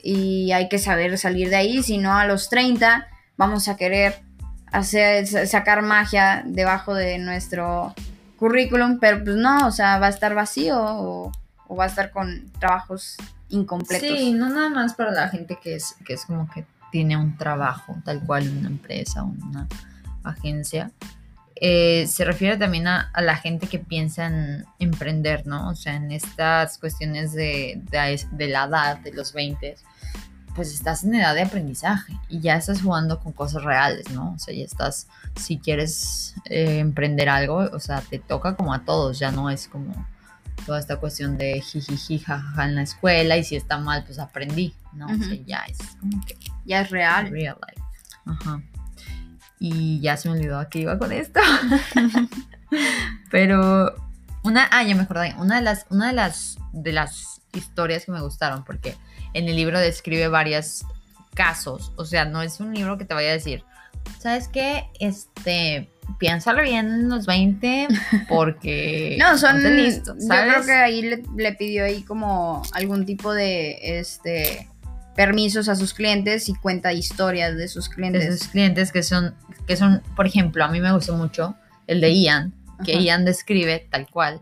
y 0.02 0.52
hay 0.52 0.70
que 0.70 0.80
saber 0.80 1.18
salir 1.18 1.50
de 1.50 1.58
ahí, 1.58 1.84
si 1.84 1.98
no 1.98 2.16
a 2.18 2.26
los 2.26 2.50
30 2.50 3.08
vamos 3.38 3.68
a 3.68 3.76
querer 3.78 4.20
hacer 4.72 5.28
sa- 5.28 5.46
sacar 5.46 5.82
magia 5.82 6.44
debajo 6.46 6.94
de 6.94 7.18
nuestro 7.18 7.94
currículum, 8.38 9.00
pero 9.00 9.24
pues 9.24 9.36
no, 9.36 9.68
o 9.68 9.72
sea, 9.72 10.00
va 10.00 10.08
a 10.08 10.10
estar 10.10 10.34
vacío 10.36 10.78
o, 10.80 11.32
o 11.68 11.76
va 11.76 11.86
a 11.86 11.88
estar 11.88 12.12
con 12.12 12.52
trabajos 12.60 13.18
incompletos. 13.50 14.18
Sí, 14.18 14.32
no 14.32 14.50
nada 14.50 14.70
más 14.70 14.94
para 14.94 15.12
la 15.12 15.28
gente 15.30 15.58
que 15.62 15.76
es, 15.76 15.96
que 16.06 16.14
es 16.14 16.26
como 16.26 16.50
que 16.50 16.66
tiene 16.92 17.18
un 17.18 17.38
trabajo, 17.38 17.96
tal 18.06 18.22
cual 18.26 18.50
una 18.50 18.68
empresa, 18.70 19.24
una 19.24 19.68
agencia. 20.24 20.92
Eh, 21.62 22.08
se 22.08 22.24
refiere 22.24 22.56
también 22.58 22.88
a, 22.88 23.10
a 23.14 23.22
la 23.22 23.36
gente 23.36 23.68
que 23.68 23.80
piensa 23.80 24.28
en 24.28 24.66
emprender, 24.80 25.46
¿no? 25.46 25.70
O 25.70 25.76
sea, 25.76 25.96
en 25.96 26.12
estas 26.12 26.78
cuestiones 26.78 27.34
de, 27.34 27.82
de, 27.92 28.26
de 28.32 28.48
la 28.48 28.64
edad, 28.66 28.98
de 29.00 29.12
los 29.12 29.34
20, 29.34 29.76
pues 30.60 30.74
estás 30.74 31.06
en 31.06 31.16
edad 31.16 31.36
de 31.36 31.44
aprendizaje 31.44 32.20
y 32.28 32.42
ya 32.42 32.58
estás 32.58 32.82
jugando 32.82 33.22
con 33.22 33.32
cosas 33.32 33.64
reales, 33.64 34.12
¿no? 34.12 34.34
O 34.34 34.40
sea, 34.40 34.54
ya 34.54 34.66
estás, 34.66 35.08
si 35.38 35.58
quieres 35.58 36.36
eh, 36.50 36.80
emprender 36.80 37.30
algo, 37.30 37.60
o 37.72 37.80
sea, 37.80 38.02
te 38.02 38.20
toca 38.20 38.58
como 38.58 38.74
a 38.74 38.84
todos, 38.84 39.20
ya 39.20 39.32
no 39.32 39.50
es 39.50 39.70
como 39.70 39.94
toda 40.66 40.78
esta 40.78 40.98
cuestión 40.98 41.38
de 41.38 41.62
jijiji, 41.62 42.20
jajaja 42.20 42.66
en 42.66 42.76
la 42.76 42.82
escuela 42.82 43.38
y 43.38 43.46
si 43.46 43.56
está 43.56 43.78
mal, 43.78 44.04
pues 44.04 44.20
aprendí, 44.20 44.76
¿no? 44.92 45.06
O 45.06 45.24
sea, 45.24 45.38
ya 45.48 45.64
es 45.70 45.78
como 45.98 46.22
que 46.26 46.36
Ya 46.66 46.82
es 46.82 46.90
real. 46.90 47.30
real 47.30 47.56
life. 47.66 47.82
Ajá. 48.26 48.62
Y 49.60 50.02
ya 50.02 50.18
se 50.18 50.28
me 50.28 50.36
olvidó 50.36 50.60
a 50.60 50.68
qué 50.68 50.80
iba 50.80 51.00
con 51.00 51.14
esto. 51.14 51.40
Pero 53.32 53.96
una, 54.44 54.68
ah, 54.74 54.84
ya 54.84 54.94
me 54.94 55.04
acordé, 55.04 55.36
una 55.38 55.56
de 55.56 55.62
las, 55.62 55.86
una 55.90 56.08
de 56.08 56.14
las, 56.16 56.58
de 56.74 56.92
las 56.92 57.40
historias 57.54 58.04
que 58.04 58.12
me 58.12 58.20
gustaron, 58.20 58.66
porque 58.66 58.98
en 59.34 59.48
el 59.48 59.56
libro 59.56 59.80
describe 59.80 60.28
varios 60.28 60.86
casos, 61.34 61.94
o 61.96 62.06
sea, 62.06 62.26
no 62.26 62.42
es 62.42 62.60
un 62.60 62.74
libro 62.74 62.98
que 62.98 63.06
te 63.06 63.14
vaya 63.14 63.30
a 63.30 63.34
decir, 63.34 63.64
¿sabes 64.18 64.48
qué? 64.48 64.86
Este, 65.00 65.90
piénsalo 66.18 66.64
bien 66.64 66.88
en 66.88 67.10
los 67.10 67.26
20 67.26 67.88
porque... 68.30 69.18
no, 69.20 69.38
son... 69.38 69.62
Listo, 69.64 70.16
Yo 70.20 70.28
creo 70.28 70.66
que 70.66 70.72
ahí 70.72 71.02
le, 71.02 71.24
le, 71.36 71.54
pidió 71.54 71.86
ahí 71.86 72.04
como 72.04 72.64
algún 72.74 73.06
tipo 73.06 73.34
de, 73.34 74.00
este, 74.00 74.68
permisos 75.16 75.68
a 75.68 75.76
sus 75.76 75.94
clientes 75.94 76.50
y 76.50 76.56
cuenta 76.56 76.94
historias 76.94 77.58
de 77.58 77.68
sus 77.68 77.90
clientes. 77.90 78.26
De 78.26 78.38
sus 78.38 78.48
clientes 78.48 78.92
que 78.92 79.04
son, 79.04 79.36
que 79.68 79.76
son, 79.76 80.02
por 80.16 80.26
ejemplo, 80.26 80.64
a 80.64 80.70
mí 80.70 80.80
me 80.80 80.94
gustó 80.94 81.16
mucho 81.16 81.56
el 81.88 82.02
de 82.02 82.14
Ian, 82.22 82.54
que 82.86 83.04
Ian 83.04 83.26
describe 83.26 83.86
tal 83.92 84.08
cual, 84.10 84.42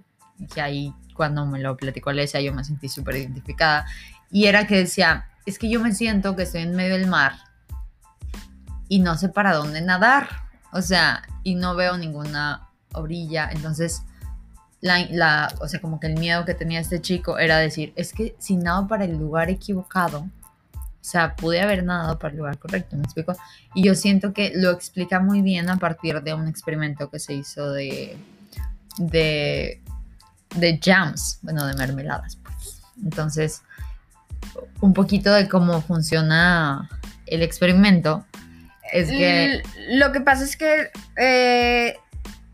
que 0.53 0.62
ahí 0.62 0.94
cuando 1.15 1.46
me 1.48 1.60
lo 1.60 1.75
platicó 1.75 2.12
Alesia 2.12 2.41
yo 2.41 2.53
me 2.53 2.63
sentí 2.63 2.89
súper 2.89 3.15
identificada, 3.15 3.88
y 4.31 4.46
era 4.46 4.67
que 4.67 4.77
decía, 4.77 5.27
es 5.46 5.60
que 5.60 5.69
yo 5.69 5.79
me 5.79 5.93
siento 5.93 6.36
que 6.36 6.43
estoy 6.43 6.62
en 6.62 6.75
medio 6.75 6.98
del 6.98 7.07
mar 7.07 7.34
y 8.89 9.00
no 9.00 9.17
sé 9.17 9.29
para 9.29 9.53
dónde 9.53 9.81
nadar, 9.81 10.29
o 10.72 10.81
sea, 10.81 11.24
y 11.43 11.55
no 11.55 11.75
veo 11.75 11.98
ninguna 11.98 12.69
orilla, 12.93 13.50
entonces... 13.51 14.03
La, 14.79 15.51
o 15.60 15.67
sea, 15.67 15.81
como 15.81 16.00
que 16.00 16.05
el 16.05 16.19
miedo 16.19 16.46
que 16.46 16.53
tenía 16.53 16.79
este 16.79 17.01
chico 17.01 17.39
era 17.39 17.57
decir, 17.57 17.93
es 17.96 18.13
que 18.13 18.36
si 18.38 18.55
nado 18.57 18.88
para 18.88 19.05
el 19.05 19.17
lugar 19.17 19.50
equivocado, 19.50 20.29
o 21.07 21.10
sea, 21.10 21.36
pude 21.36 21.62
haber 21.62 21.86
nadado 21.86 22.19
para 22.19 22.34
el 22.34 22.38
lugar 22.38 22.60
correcto, 22.60 22.98
me 22.98 23.03
explico. 23.03 23.34
Y 23.74 23.84
yo 23.84 23.96
siento 23.96 24.34
que 24.34 24.51
lo 24.53 24.72
explica 24.72 25.22
muy 25.22 25.41
bien 25.41 25.69
a 25.69 25.77
partir 25.77 26.22
de 26.22 26.34
un 26.34 26.48
experimento 26.50 27.10
que 27.10 27.17
se 27.17 27.34
hizo 27.34 27.72
de, 27.72 28.17
de, 28.98 29.81
de 30.55 30.79
jams, 30.84 31.39
bueno, 31.41 31.65
de 31.65 31.75
mermeladas. 31.75 32.36
Pues. 32.36 32.84
Entonces, 33.01 33.62
un 34.82 34.94
poquito 34.94 35.34
de 35.34 35.48
cómo 35.48 35.82
funciona 35.82 36.90
el 37.26 37.42
experimento 37.42 38.26
es 38.92 39.10
que... 39.10 39.64
Lo 39.90 40.12
que 40.12 40.22
pasa 40.22 40.44
es 40.44 40.58
que 40.58 40.92
eh, 41.18 41.98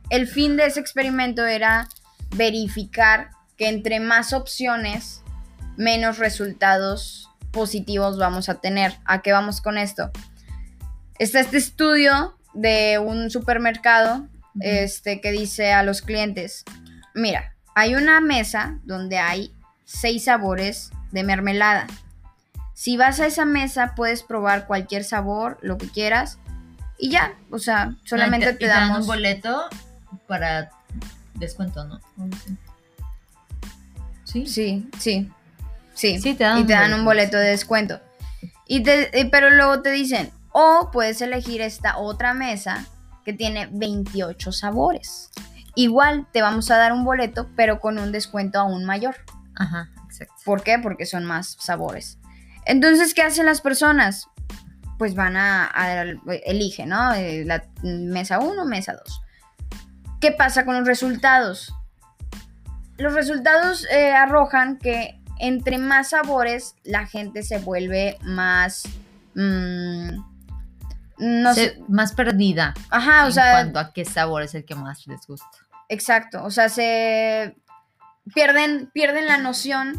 el 0.10 0.28
fin 0.28 0.58
de 0.58 0.66
ese 0.66 0.80
experimento 0.80 1.46
era 1.46 1.88
verificar 2.36 3.30
que 3.58 3.70
entre 3.70 4.00
más 4.00 4.34
opciones, 4.34 5.22
menos 5.78 6.18
resultados 6.18 7.30
positivos 7.52 8.18
vamos 8.18 8.50
a 8.50 8.56
tener. 8.56 8.94
¿A 9.06 9.22
qué 9.22 9.32
vamos 9.32 9.62
con 9.62 9.78
esto? 9.78 10.12
Está 11.20 11.40
este 11.40 11.58
estudio 11.58 12.38
de 12.54 13.00
un 13.00 13.30
supermercado 13.30 14.28
este, 14.60 15.22
que 15.22 15.32
dice 15.32 15.72
a 15.72 15.84
los 15.84 16.02
clientes, 16.02 16.64
mira, 17.14 17.56
hay 17.76 17.96
una 17.96 18.22
mesa 18.22 18.80
donde 18.84 19.18
hay 19.18 19.54
seis 19.86 20.26
sabores 20.26 20.92
de 21.13 21.24
mermelada. 21.24 21.88
Si 22.74 22.98
vas 22.98 23.20
a 23.20 23.27
esa 23.27 23.46
mesa 23.46 23.93
puedes 23.96 24.24
probar 24.24 24.65
cualquier 24.67 25.03
sabor, 25.03 25.60
lo 25.62 25.77
que 25.77 25.88
quieras, 25.88 26.39
y 26.98 27.10
ya, 27.10 27.34
o 27.51 27.60
sea, 27.60 27.96
solamente 28.03 28.53
te, 28.53 28.65
damos 28.65 29.01
un 29.01 29.08
boleto 29.08 29.63
para 30.27 30.72
descuento, 31.36 31.86
¿no? 31.86 32.00
Sí, 34.24 34.48
sí, 34.48 34.89
sí. 35.00 35.32
Sí, 35.93 36.20
sí 36.20 36.34
te 36.34 36.43
dan 36.43 36.60
y 36.60 36.65
te 36.65 36.74
dan 36.74 36.93
un 36.93 37.05
boleto 37.05 37.38
de 37.38 37.50
descuento. 37.50 38.01
Y 38.67 38.82
te, 38.82 39.29
pero 39.32 39.51
luego 39.51 39.82
te 39.82 39.91
dicen, 39.91 40.32
o 40.51 40.89
puedes 40.91 41.22
elegir 41.22 41.62
esta 41.62 41.98
otra 41.98 42.34
mesa 42.34 42.88
que 43.24 43.34
tiene 43.34 43.70
28 43.72 44.51
sabores. 44.51 45.29
Igual 45.75 46.25
te 46.32 46.41
vamos 46.41 46.72
a 46.72 46.77
dar 46.77 46.93
un 46.93 47.03
boleto, 47.03 47.48
pero 47.55 47.79
con 47.79 48.00
un 48.00 48.12
descuento 48.12 48.60
aún 48.60 48.86
mayor. 48.86 49.15
Ajá, 49.55 49.89
¿Por 50.46 50.63
qué? 50.63 50.80
Porque 50.80 51.06
son 51.06 51.25
más 51.25 51.58
sabores. 51.60 52.18
Entonces, 52.65 53.13
¿qué 53.13 53.22
hacen 53.22 53.46
las 53.46 53.62
personas? 53.62 54.27
Pues 54.98 55.15
van 55.15 55.36
a, 55.36 55.72
elige, 56.46 56.86
¿no? 56.86 57.13
Eh, 57.13 57.44
la 57.46 57.63
mesa 57.84 58.39
1, 58.39 58.65
mesa 58.65 58.94
2. 58.94 59.22
¿Qué 60.22 60.32
pasa 60.32 60.65
con 60.65 60.77
los 60.77 60.88
resultados? 60.88 61.74
Los 62.98 63.13
resultados 63.13 63.86
eh, 63.92 64.13
arrojan 64.13 64.77
que 64.77 65.20
entre 65.39 65.77
más 65.77 66.12
sabores 66.12 66.75
la 66.84 67.06
gente 67.06 67.44
se 67.44 67.60
vuelve 67.60 68.18
más... 68.22 68.84
Mm, 69.36 70.34
no 71.18 71.53
sé, 71.53 71.82
más 71.88 72.13
perdida. 72.13 72.74
Ajá, 72.89 73.25
o 73.25 73.32
sea... 73.32 73.60
En 73.60 73.72
cuanto 73.72 73.80
a 73.80 73.94
qué 73.94 74.06
sabor 74.06 74.44
es 74.44 74.56
el 74.56 74.65
que 74.65 74.75
más 74.75 75.06
les 75.08 75.25
gusta. 75.27 75.58
Exacto, 75.89 76.44
o 76.44 76.51
sea, 76.51 76.70
se 76.70 77.56
pierden, 78.34 78.89
pierden 78.94 79.27
la 79.27 79.38
noción 79.38 79.94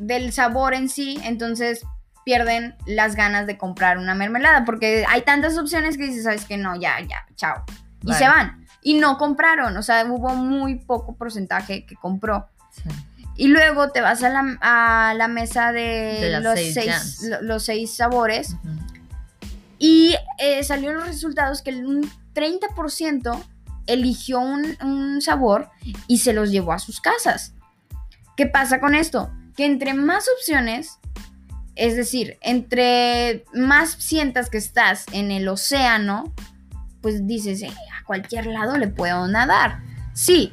del 0.00 0.32
sabor 0.32 0.74
en 0.74 0.88
sí, 0.88 1.20
entonces 1.24 1.84
pierden 2.24 2.74
las 2.86 3.16
ganas 3.16 3.46
de 3.46 3.58
comprar 3.58 3.98
una 3.98 4.14
mermelada, 4.14 4.64
porque 4.64 5.04
hay 5.08 5.22
tantas 5.22 5.58
opciones 5.58 5.96
que 5.96 6.04
dices, 6.04 6.24
sabes 6.24 6.44
que 6.44 6.56
no, 6.56 6.74
ya, 6.74 7.00
ya, 7.00 7.26
chao. 7.36 7.64
Y 8.02 8.14
se 8.14 8.26
van. 8.26 8.66
Y 8.82 8.94
no 8.94 9.18
compraron, 9.18 9.76
o 9.76 9.82
sea, 9.82 10.04
hubo 10.06 10.34
muy 10.34 10.76
poco 10.76 11.14
porcentaje 11.16 11.84
que 11.84 11.96
compró. 11.96 12.48
Y 13.36 13.48
luego 13.48 13.90
te 13.90 14.00
vas 14.00 14.22
a 14.22 14.30
la, 14.30 15.28
mesa 15.28 15.72
de, 15.72 16.40
los, 16.40 16.58
seis, 16.58 17.28
los, 17.42 17.64
seis, 17.64 17.94
sabores 17.94 18.56
y 19.78 20.14
eh, 20.38 20.62
salieron 20.62 20.98
los 20.98 21.08
resultados 21.08 21.62
que 21.62 21.70
un 21.70 22.10
30% 22.34 23.42
eligió 23.86 24.40
un, 24.40 24.76
un 24.82 25.20
sabor 25.20 25.70
y 26.06 26.18
se 26.18 26.32
los 26.32 26.50
llevó 26.50 26.72
a 26.72 26.78
sus 26.78 27.00
casas. 27.00 27.54
¿Qué 28.36 28.46
pasa 28.46 28.80
con 28.80 28.94
esto? 28.94 29.30
Que 29.56 29.64
entre 29.66 29.94
más 29.94 30.26
opciones, 30.36 30.98
es 31.76 31.96
decir, 31.96 32.38
entre 32.40 33.44
más 33.54 33.92
sientas 33.92 34.50
que 34.50 34.58
estás 34.58 35.06
en 35.12 35.30
el 35.30 35.48
océano, 35.48 36.32
pues 37.00 37.26
dices, 37.26 37.62
eh, 37.62 37.68
a 37.68 38.04
cualquier 38.04 38.46
lado 38.46 38.76
le 38.76 38.88
puedo 38.88 39.26
nadar. 39.28 39.80
Sí, 40.12 40.52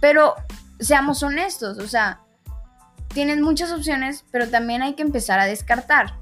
pero 0.00 0.34
seamos 0.78 1.22
honestos, 1.22 1.78
o 1.78 1.88
sea, 1.88 2.20
tienes 3.08 3.40
muchas 3.40 3.72
opciones, 3.72 4.24
pero 4.30 4.48
también 4.48 4.82
hay 4.82 4.94
que 4.94 5.02
empezar 5.02 5.40
a 5.40 5.46
descartar. 5.46 6.14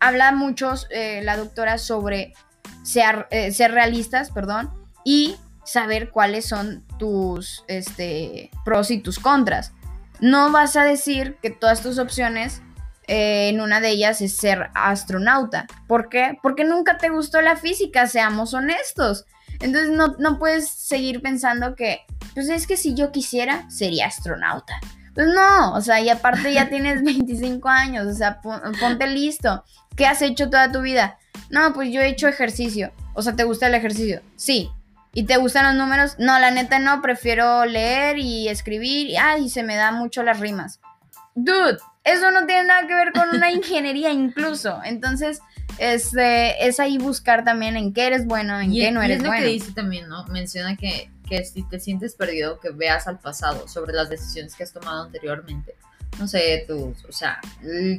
Habla 0.00 0.32
mucho 0.32 0.74
eh, 0.90 1.22
la 1.22 1.36
doctora 1.36 1.78
sobre 1.78 2.34
ser, 2.82 3.26
eh, 3.30 3.52
ser 3.52 3.72
realistas, 3.72 4.30
perdón, 4.30 4.70
y 5.04 5.36
saber 5.64 6.10
cuáles 6.10 6.46
son 6.46 6.84
tus 6.98 7.64
este, 7.68 8.50
pros 8.64 8.90
y 8.90 8.98
tus 8.98 9.18
contras. 9.18 9.72
No 10.20 10.52
vas 10.52 10.76
a 10.76 10.84
decir 10.84 11.36
que 11.42 11.50
todas 11.50 11.82
tus 11.82 11.98
opciones, 11.98 12.62
eh, 13.08 13.48
en 13.48 13.60
una 13.60 13.80
de 13.80 13.90
ellas 13.90 14.20
es 14.20 14.36
ser 14.36 14.70
astronauta. 14.74 15.66
¿Por 15.88 16.08
qué? 16.08 16.38
Porque 16.42 16.64
nunca 16.64 16.98
te 16.98 17.08
gustó 17.08 17.40
la 17.42 17.56
física, 17.56 18.06
seamos 18.06 18.54
honestos. 18.54 19.26
Entonces 19.60 19.90
no, 19.90 20.16
no 20.18 20.38
puedes 20.38 20.70
seguir 20.70 21.22
pensando 21.22 21.74
que, 21.74 22.00
pues 22.34 22.48
es 22.48 22.66
que 22.66 22.76
si 22.76 22.94
yo 22.94 23.12
quisiera, 23.12 23.68
sería 23.70 24.06
astronauta. 24.06 24.74
Pues 25.14 25.26
no, 25.28 25.74
o 25.74 25.80
sea, 25.80 26.00
y 26.00 26.08
aparte 26.08 26.52
ya 26.54 26.68
tienes 26.70 27.02
25 27.02 27.68
años, 27.68 28.06
o 28.06 28.14
sea, 28.14 28.40
ponte 28.40 29.06
listo. 29.06 29.64
¿Qué 29.96 30.06
has 30.06 30.22
hecho 30.22 30.48
toda 30.48 30.72
tu 30.72 30.80
vida? 30.80 31.18
No, 31.50 31.72
pues 31.74 31.92
yo 31.92 32.00
he 32.00 32.08
hecho 32.08 32.28
ejercicio. 32.28 32.92
O 33.14 33.22
sea, 33.22 33.34
¿te 33.34 33.44
gusta 33.44 33.66
el 33.66 33.74
ejercicio? 33.74 34.22
Sí. 34.36 34.70
¿Y 35.14 35.24
te 35.24 35.36
gustan 35.36 35.66
los 35.66 35.74
números? 35.74 36.16
No, 36.18 36.38
la 36.38 36.50
neta 36.50 36.78
no, 36.78 37.02
prefiero 37.02 37.66
leer 37.66 38.18
y 38.18 38.48
escribir. 38.48 39.08
Y, 39.08 39.16
ay, 39.16 39.50
se 39.50 39.62
me 39.62 39.76
da 39.76 39.92
mucho 39.92 40.22
las 40.22 40.40
rimas. 40.40 40.80
Dude, 41.34 41.78
eso 42.04 42.30
no 42.30 42.46
tiene 42.46 42.64
nada 42.64 42.86
que 42.86 42.94
ver 42.94 43.12
con 43.12 43.28
una 43.34 43.50
ingeniería 43.52 44.10
incluso. 44.10 44.80
Entonces, 44.84 45.40
este, 45.78 46.66
es 46.66 46.80
ahí 46.80 46.98
buscar 46.98 47.44
también 47.44 47.76
en 47.76 47.92
qué 47.92 48.06
eres 48.06 48.26
bueno, 48.26 48.58
en 48.58 48.72
qué 48.72 48.90
no 48.90 49.02
eres 49.02 49.18
bueno. 49.18 49.34
es 49.34 49.40
lo 49.40 49.46
que 49.46 49.52
dice 49.52 49.72
también, 49.72 50.08
¿no? 50.08 50.24
Menciona 50.26 50.76
que, 50.76 51.10
que 51.28 51.44
si 51.44 51.62
te 51.62 51.78
sientes 51.78 52.14
perdido, 52.14 52.58
que 52.58 52.70
veas 52.70 53.06
al 53.06 53.18
pasado 53.18 53.68
sobre 53.68 53.92
las 53.92 54.08
decisiones 54.08 54.54
que 54.54 54.62
has 54.62 54.72
tomado 54.72 55.04
anteriormente. 55.04 55.74
No 56.18 56.28
sé, 56.28 56.64
tus, 56.66 57.04
o 57.04 57.12
sea, 57.12 57.40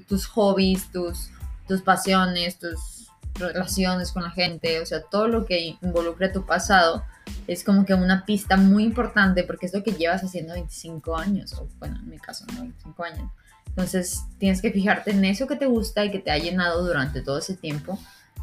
tus 0.08 0.28
hobbies, 0.28 0.92
tus, 0.92 1.30
tus 1.68 1.82
pasiones, 1.82 2.60
tus 2.60 3.03
relaciones 3.44 4.12
con 4.12 4.24
la 4.24 4.32
gente, 4.32 4.80
o 4.80 4.86
sea, 4.86 5.02
todo 5.02 5.28
lo 5.28 5.46
que 5.46 5.76
involucra 5.82 6.32
tu 6.32 6.46
pasado 6.46 7.04
es 7.48 7.64
como 7.64 7.86
que 7.86 7.94
una 7.94 8.26
pista 8.26 8.58
muy 8.58 8.84
importante 8.84 9.44
porque 9.44 9.66
es 9.66 9.74
lo 9.74 9.84
que 9.84 9.92
llevas 9.92 10.24
haciendo 10.24 10.54
25 10.54 11.18
años, 11.18 11.54
o 11.54 11.68
bueno, 11.80 11.98
en 12.00 12.10
mi 12.10 12.18
caso, 12.18 12.46
no 12.54 12.62
25 12.62 13.04
años. 13.04 13.32
Entonces, 13.68 14.24
tienes 14.38 14.62
que 14.62 14.72
fijarte 14.72 15.12
en 15.12 15.26
eso 15.26 15.48
que 15.48 15.56
te 15.56 15.66
gusta 15.66 16.06
y 16.06 16.12
que 16.12 16.20
te 16.20 16.32
ha 16.32 16.38
llenado 16.38 16.86
durante 16.86 17.22
todo 17.22 17.40
ese 17.40 17.56
tiempo 17.56 18.00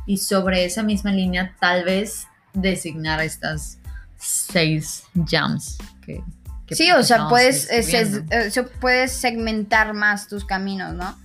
y 0.07 0.17
sobre 0.17 0.65
esa 0.65 0.83
misma 0.83 1.13
línea 1.13 1.55
tal 1.61 1.85
vez 1.85 2.27
designar 2.53 3.21
estas 3.21 3.79
seis 4.19 5.05
jams 5.15 5.79
que... 6.05 6.23
sí, 6.71 6.91
o 6.91 7.03
sea, 7.03 7.29
puedes, 7.29 7.69
eh, 7.71 8.65
puedes 8.81 9.13
segmentar 9.13 9.95
más 9.95 10.27
tus 10.27 10.45
caminos, 10.45 10.95
¿no? 10.95 11.17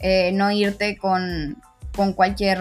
Eh, 0.00 0.32
no 0.32 0.50
irte 0.50 0.96
con, 0.96 1.62
con 1.94 2.12
cualquier 2.12 2.60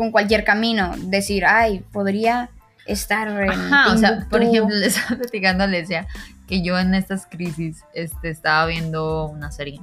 con 0.00 0.12
cualquier 0.12 0.44
camino, 0.44 0.94
decir, 0.96 1.44
ay, 1.44 1.84
podría 1.92 2.48
estar 2.86 3.28
en 3.28 3.50
Ajá, 3.50 3.92
o 3.92 3.98
sea, 3.98 4.26
por 4.30 4.42
ejemplo, 4.42 4.74
le 4.74 4.86
estaba 4.86 5.18
platicando 5.18 5.62
a 5.62 5.66
Alesia 5.66 6.06
que 6.48 6.62
yo 6.62 6.78
en 6.78 6.94
estas 6.94 7.26
crisis 7.26 7.84
este, 7.92 8.30
estaba 8.30 8.64
viendo 8.64 9.26
una 9.26 9.52
serie. 9.52 9.78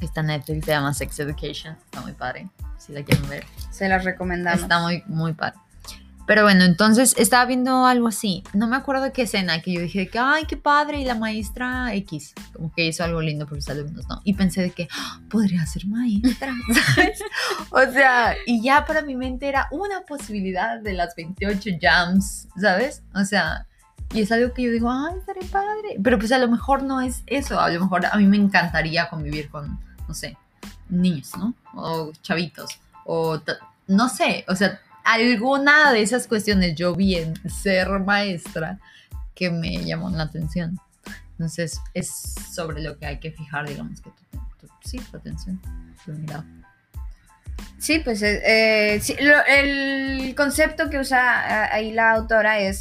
Esta 0.00 0.22
Netflix 0.22 0.66
se 0.66 0.70
llama 0.70 0.94
Sex 0.94 1.18
Education. 1.18 1.76
Está 1.86 2.02
muy 2.02 2.12
padre. 2.12 2.48
Si 2.78 2.92
la 2.92 3.02
quieren 3.02 3.28
ver. 3.28 3.44
Se 3.72 3.88
las 3.88 4.04
recomendamos. 4.04 4.62
Está 4.62 4.78
muy, 4.78 5.02
muy 5.08 5.32
padre. 5.32 5.58
Pero 6.26 6.42
bueno, 6.42 6.64
entonces 6.64 7.14
estaba 7.18 7.44
viendo 7.44 7.86
algo 7.86 8.08
así. 8.08 8.42
No 8.52 8.66
me 8.66 8.76
acuerdo 8.76 9.12
qué 9.12 9.22
escena, 9.22 9.62
que 9.62 9.72
yo 9.72 9.80
dije 9.80 10.00
de 10.00 10.08
que, 10.08 10.18
ay, 10.18 10.44
qué 10.46 10.56
padre, 10.56 11.00
y 11.00 11.04
la 11.04 11.14
maestra 11.14 11.94
X, 11.94 12.34
como 12.52 12.72
que 12.72 12.86
hizo 12.86 13.04
algo 13.04 13.20
lindo 13.20 13.46
por 13.46 13.58
sus 13.58 13.70
alumnos, 13.70 14.08
¿no? 14.08 14.20
Y 14.24 14.34
pensé 14.34 14.62
de 14.62 14.70
que, 14.70 14.88
¡Ah! 14.90 15.20
podría 15.30 15.64
ser 15.66 15.86
maestra, 15.86 16.52
¿sabes? 16.94 17.20
o 17.70 17.92
sea, 17.92 18.34
y 18.46 18.60
ya 18.62 18.84
para 18.84 19.02
mi 19.02 19.14
mente 19.14 19.48
era 19.48 19.68
una 19.70 20.00
posibilidad 20.02 20.80
de 20.80 20.94
las 20.94 21.14
28 21.14 21.70
jams, 21.80 22.48
¿sabes? 22.60 23.02
O 23.14 23.24
sea, 23.24 23.66
y 24.12 24.22
es 24.22 24.32
algo 24.32 24.52
que 24.52 24.62
yo 24.62 24.70
digo, 24.70 24.90
ay, 24.90 25.18
estaré 25.18 25.44
padre. 25.46 25.96
Pero 26.02 26.18
pues 26.18 26.32
a 26.32 26.38
lo 26.38 26.48
mejor 26.48 26.82
no 26.82 27.00
es 27.00 27.22
eso, 27.26 27.60
a 27.60 27.70
lo 27.70 27.80
mejor 27.80 28.06
a 28.06 28.16
mí 28.16 28.26
me 28.26 28.36
encantaría 28.36 29.08
convivir 29.08 29.48
con, 29.48 29.78
no 30.08 30.14
sé, 30.14 30.36
niños, 30.88 31.32
¿no? 31.36 31.54
O 31.74 32.12
chavitos, 32.22 32.80
o 33.04 33.40
no 33.88 34.08
sé, 34.08 34.44
o 34.48 34.56
sea, 34.56 34.80
alguna 35.06 35.92
de 35.92 36.02
esas 36.02 36.26
cuestiones 36.26 36.74
yo 36.74 36.94
vi 36.94 37.16
en 37.16 37.34
ser 37.48 37.88
maestra 38.00 38.78
que 39.34 39.50
me 39.50 39.84
llamó 39.84 40.10
la 40.10 40.24
atención. 40.24 40.78
Entonces 41.32 41.80
es 41.94 42.34
sobre 42.52 42.82
lo 42.82 42.98
que 42.98 43.06
hay 43.06 43.20
que 43.20 43.30
fijar, 43.30 43.68
digamos, 43.68 44.00
que 44.00 44.10
tu, 44.10 44.68
sí, 44.84 44.98
tu 44.98 45.16
atención, 45.16 45.60
tu 46.04 46.12
mirada. 46.12 46.44
Sí, 47.78 48.00
pues 48.00 48.22
eh, 48.22 48.40
eh 48.44 49.00
el 49.48 50.34
concepto 50.34 50.90
que 50.90 50.98
usa 50.98 51.72
ahí 51.72 51.92
la 51.92 52.12
autora 52.12 52.58
es, 52.58 52.80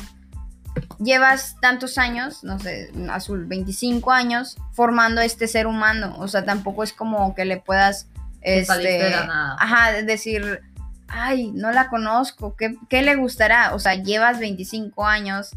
llevas 0.99 1.57
tantos 1.61 1.97
años, 1.97 2.43
no 2.43 2.57
sé, 2.59 2.91
azul, 3.09 3.45
25 3.45 4.11
años, 4.11 4.55
formando 4.71 5.21
este 5.21 5.47
ser 5.47 5.67
humano, 5.67 6.15
o 6.17 6.27
sea, 6.27 6.43
tampoco 6.45 6.83
es 6.83 6.93
como 6.93 7.35
que 7.35 7.45
le 7.45 7.57
puedas... 7.57 8.07
Este, 8.41 9.11
ajá, 9.11 10.03
decir, 10.03 10.61
ay, 11.07 11.51
no 11.51 11.71
la 11.71 11.89
conozco, 11.89 12.55
¿qué, 12.55 13.01
le 13.01 13.15
gustará? 13.15 13.73
O 13.73 13.79
sea, 13.79 13.95
llevas 13.95 14.39
25 14.39 15.05
años 15.05 15.51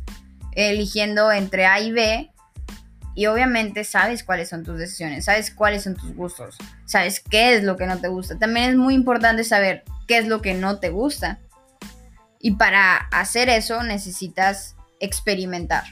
eligiendo 0.53 1.31
entre 1.33 1.67
A 1.67 1.81
y 1.81 1.93
B 1.93 2.31
y 3.15 3.27
obviamente 3.27 3.85
sabes 3.85 4.23
cuáles 4.23 4.49
son 4.49 4.65
tus 4.65 4.79
decisiones, 4.79 5.25
sabes 5.25 5.51
cuáles 5.51 5.85
son 5.85 5.95
tus 5.95 6.15
gustos, 6.15 6.57
sabes 6.85 7.21
qué 7.21 7.55
es 7.55 7.65
lo 7.65 7.77
que 7.77 7.87
no 7.87 7.99
te 7.99 8.09
gusta. 8.09 8.39
También 8.39 8.71
es 8.71 8.77
muy 8.77 8.95
importante 8.95 9.45
saber 9.45 9.85
qué 10.07 10.19
es 10.19 10.29
lo 10.29 10.41
que 10.41 10.55
no 10.55 10.79
te 10.79 10.91
gusta. 10.91 11.41
Y 12.41 12.53
para 12.53 12.97
hacer 12.97 13.49
eso 13.49 13.83
necesitas 13.83 14.77
experimentar. 15.01 15.85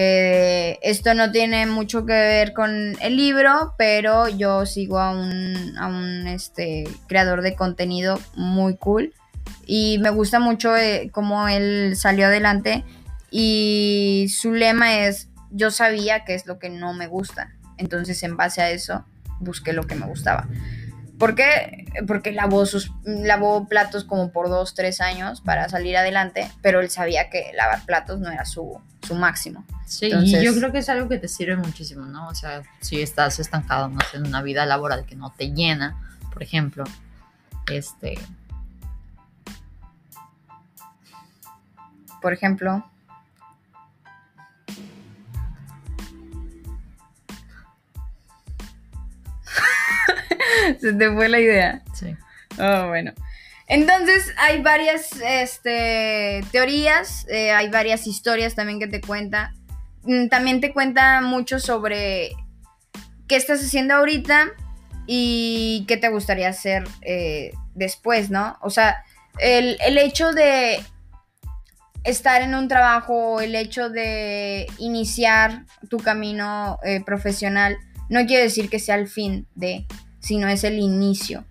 Eh, 0.00 0.78
esto 0.82 1.12
no 1.14 1.32
tiene 1.32 1.66
mucho 1.66 2.06
que 2.06 2.12
ver 2.12 2.52
con 2.52 2.94
el 3.00 3.16
libro, 3.16 3.74
pero 3.76 4.28
yo 4.28 4.64
sigo 4.64 5.00
a 5.00 5.10
un, 5.10 6.28
este, 6.28 6.84
creador 7.08 7.42
de 7.42 7.56
contenido 7.56 8.20
muy 8.36 8.76
cool 8.76 9.12
y 9.66 9.98
me 9.98 10.10
gusta 10.10 10.38
mucho 10.38 10.76
eh, 10.76 11.10
cómo 11.10 11.48
él 11.48 11.96
salió 11.96 12.26
adelante 12.26 12.84
y 13.32 14.32
su 14.32 14.52
lema 14.52 15.00
es 15.00 15.30
yo 15.50 15.72
sabía 15.72 16.24
qué 16.24 16.36
es 16.36 16.46
lo 16.46 16.60
que 16.60 16.70
no 16.70 16.94
me 16.94 17.08
gusta, 17.08 17.56
entonces 17.76 18.22
en 18.22 18.36
base 18.36 18.62
a 18.62 18.70
eso 18.70 19.04
busqué 19.40 19.72
lo 19.72 19.82
que 19.82 19.96
me 19.96 20.06
gustaba. 20.06 20.46
¿Por 21.18 21.34
qué? 21.34 21.86
Porque 22.06 22.30
lavó, 22.30 22.66
sus, 22.66 22.92
lavó 23.02 23.66
platos 23.66 24.04
como 24.04 24.30
por 24.30 24.48
dos, 24.48 24.74
tres 24.74 25.00
años 25.00 25.40
para 25.40 25.68
salir 25.68 25.96
adelante, 25.96 26.48
pero 26.62 26.80
él 26.80 26.88
sabía 26.88 27.30
que 27.30 27.50
lavar 27.56 27.84
platos 27.84 28.20
no 28.20 28.30
era 28.30 28.44
su, 28.44 28.80
su 29.08 29.14
máximo. 29.14 29.64
Sí, 29.86 30.10
y 30.12 30.44
yo 30.44 30.54
creo 30.54 30.70
que 30.70 30.78
es 30.78 30.88
algo 30.90 31.08
que 31.08 31.18
te 31.18 31.28
sirve 31.28 31.56
muchísimo, 31.56 32.04
¿no? 32.04 32.28
O 32.28 32.34
sea, 32.34 32.62
si 32.80 33.00
estás 33.00 33.38
estancado 33.38 33.88
no 33.88 33.98
en 34.12 34.26
una 34.26 34.42
vida 34.42 34.66
laboral 34.66 35.06
que 35.06 35.16
no 35.16 35.32
te 35.36 35.52
llena, 35.52 35.96
por 36.32 36.42
ejemplo, 36.42 36.84
este... 37.66 38.18
Por 42.20 42.32
ejemplo, 42.32 42.84
Se 50.80 50.92
te 50.92 51.12
fue 51.12 51.28
la 51.28 51.40
idea. 51.40 51.82
Sí. 51.94 52.14
Oh, 52.58 52.88
bueno. 52.88 53.12
Entonces 53.68 54.32
hay 54.38 54.62
varias 54.62 55.10
este, 55.22 56.42
teorías, 56.50 57.26
eh, 57.28 57.52
hay 57.52 57.68
varias 57.68 58.06
historias 58.06 58.54
también 58.54 58.80
que 58.80 58.86
te 58.86 59.02
cuenta. 59.02 59.52
Mm, 60.04 60.28
también 60.28 60.60
te 60.60 60.72
cuenta 60.72 61.20
mucho 61.20 61.60
sobre 61.60 62.32
qué 63.28 63.36
estás 63.36 63.62
haciendo 63.62 63.94
ahorita 63.94 64.48
y 65.06 65.84
qué 65.86 65.98
te 65.98 66.08
gustaría 66.08 66.48
hacer 66.48 66.84
eh, 67.02 67.52
después, 67.74 68.30
¿no? 68.30 68.56
O 68.62 68.70
sea, 68.70 69.04
el, 69.38 69.76
hecho 69.98 70.32
de 70.32 70.82
estar 72.04 72.40
en 72.40 72.54
un 72.54 72.68
trabajo, 72.68 73.40
el 73.40 73.54
hecho 73.54 73.90
de 73.90 74.66
iniciar 74.78 75.66
tu 75.90 75.98
camino 75.98 76.78
eh, 76.84 77.02
profesional, 77.04 77.76
no 78.08 78.24
quiere 78.26 78.44
decir 78.44 78.70
que 78.70 78.78
sea 78.78 78.94
el 78.94 79.08
fin 79.08 79.46
de 79.54 79.86
sino 80.20 80.48
es 80.48 80.64
el 80.64 80.78
inicio. 80.78 81.44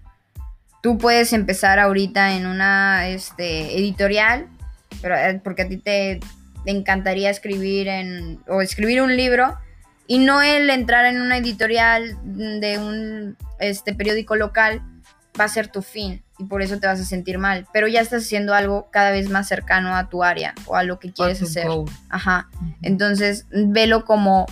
Tú 0.87 0.97
puedes 0.97 1.33
empezar 1.33 1.79
ahorita 1.79 2.37
en 2.37 2.45
una 2.45 3.09
este, 3.09 3.77
editorial, 3.77 4.47
pero, 5.01 5.17
eh, 5.17 5.41
porque 5.43 5.63
a 5.63 5.67
ti 5.67 5.75
te, 5.75 6.21
encantaría 6.65 7.29
escribir 7.29 7.89
en, 7.89 8.39
o 8.47 8.61
escribir 8.61 9.01
un 9.01 9.17
libro, 9.17 9.57
y 10.07 10.19
no 10.19 10.41
el 10.41 10.69
entrar 10.69 11.05
en 11.05 11.21
una 11.21 11.39
editorial 11.39 12.17
de 12.23 12.77
un 12.77 13.35
este, 13.59 13.95
periódico 13.95 14.37
local 14.37 14.81
va 15.37 15.43
a 15.43 15.49
ser 15.49 15.67
tu 15.67 15.81
fin 15.81 16.23
y 16.39 16.45
por 16.45 16.61
eso 16.61 16.79
te 16.79 16.87
vas 16.87 17.01
a 17.01 17.03
sentir 17.03 17.37
mal, 17.37 17.67
pero 17.73 17.89
ya 17.89 17.99
estás 17.99 18.23
haciendo 18.23 18.53
algo 18.53 18.87
cada 18.89 19.11
vez 19.11 19.29
más 19.29 19.45
cercano 19.45 19.93
a 19.93 20.07
tu 20.07 20.23
área 20.23 20.55
o 20.67 20.77
a 20.77 20.83
lo 20.83 20.99
que 20.99 21.11
quieres 21.11 21.41
hacer. 21.41 21.67
Ajá. 22.07 22.47
Entonces, 22.81 23.45
velo 23.51 24.05
como 24.05 24.45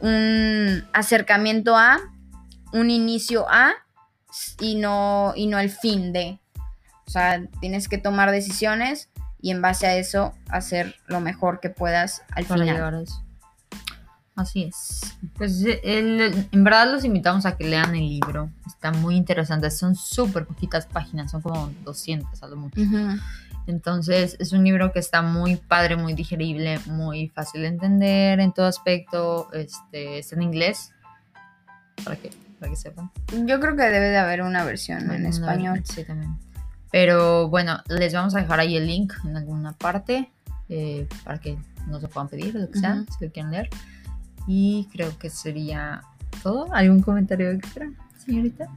un 0.00 0.86
acercamiento 0.94 1.76
a 1.76 2.00
un 2.72 2.88
inicio 2.88 3.44
a 3.50 3.74
y 4.60 4.76
no, 4.76 5.32
y 5.36 5.46
no 5.46 5.58
el 5.58 5.70
fin 5.70 6.12
de. 6.12 6.38
O 7.06 7.10
sea, 7.10 7.46
tienes 7.60 7.88
que 7.88 7.98
tomar 7.98 8.30
decisiones 8.30 9.10
y 9.40 9.50
en 9.50 9.62
base 9.62 9.86
a 9.86 9.96
eso 9.96 10.34
hacer 10.48 10.96
lo 11.06 11.20
mejor 11.20 11.60
que 11.60 11.70
puedas 11.70 12.22
al 12.32 12.44
final. 12.46 13.06
Así 14.34 14.64
es. 14.64 15.16
Pues 15.34 15.64
en 15.64 16.64
verdad 16.64 16.92
los 16.92 17.04
invitamos 17.04 17.46
a 17.46 17.56
que 17.56 17.64
lean 17.64 17.94
el 17.94 18.06
libro. 18.06 18.50
Está 18.66 18.92
muy 18.92 19.16
interesante. 19.16 19.70
Son 19.70 19.94
súper 19.94 20.44
poquitas 20.44 20.86
páginas, 20.86 21.30
son 21.30 21.40
como 21.40 21.72
200 21.84 22.42
a 22.42 22.46
lo 22.48 22.56
mucho. 22.56 22.80
Entonces 23.66 24.36
es 24.38 24.52
un 24.52 24.62
libro 24.62 24.92
que 24.92 24.98
está 24.98 25.22
muy 25.22 25.56
padre, 25.56 25.96
muy 25.96 26.12
digerible, 26.12 26.78
muy 26.86 27.28
fácil 27.28 27.62
de 27.62 27.68
entender 27.68 28.40
en 28.40 28.52
todo 28.52 28.66
aspecto. 28.66 29.48
Este, 29.52 30.18
está 30.18 30.36
en 30.36 30.42
inglés. 30.42 30.92
Para 32.04 32.16
que 32.16 32.30
para 32.58 32.70
que 32.70 32.76
sepan. 32.76 33.10
Yo 33.44 33.60
creo 33.60 33.76
que 33.76 33.82
debe 33.82 34.08
de 34.10 34.18
haber 34.18 34.42
una 34.42 34.64
versión 34.64 35.10
en 35.10 35.26
español. 35.26 35.82
sí, 35.84 36.04
también. 36.04 36.36
Pero 36.90 37.48
bueno, 37.48 37.82
les 37.88 38.14
vamos 38.14 38.34
a 38.34 38.40
dejar 38.40 38.60
ahí 38.60 38.76
el 38.76 38.86
link 38.86 39.12
en 39.24 39.36
alguna 39.36 39.72
parte 39.72 40.30
eh, 40.68 41.06
para 41.24 41.38
que 41.38 41.58
no 41.86 42.00
se 42.00 42.08
puedan 42.08 42.28
pedir, 42.28 42.54
lo 42.54 42.70
que 42.70 42.78
sea, 42.78 43.04
si 43.18 43.24
lo 43.24 43.32
quieren 43.32 43.52
leer. 43.52 43.68
Y 44.46 44.88
creo 44.92 45.16
que 45.18 45.30
sería 45.30 46.02
todo. 46.42 46.72
¿Algún 46.72 47.02
comentario 47.02 47.50
extra, 47.50 47.90
señorita? 48.24 48.68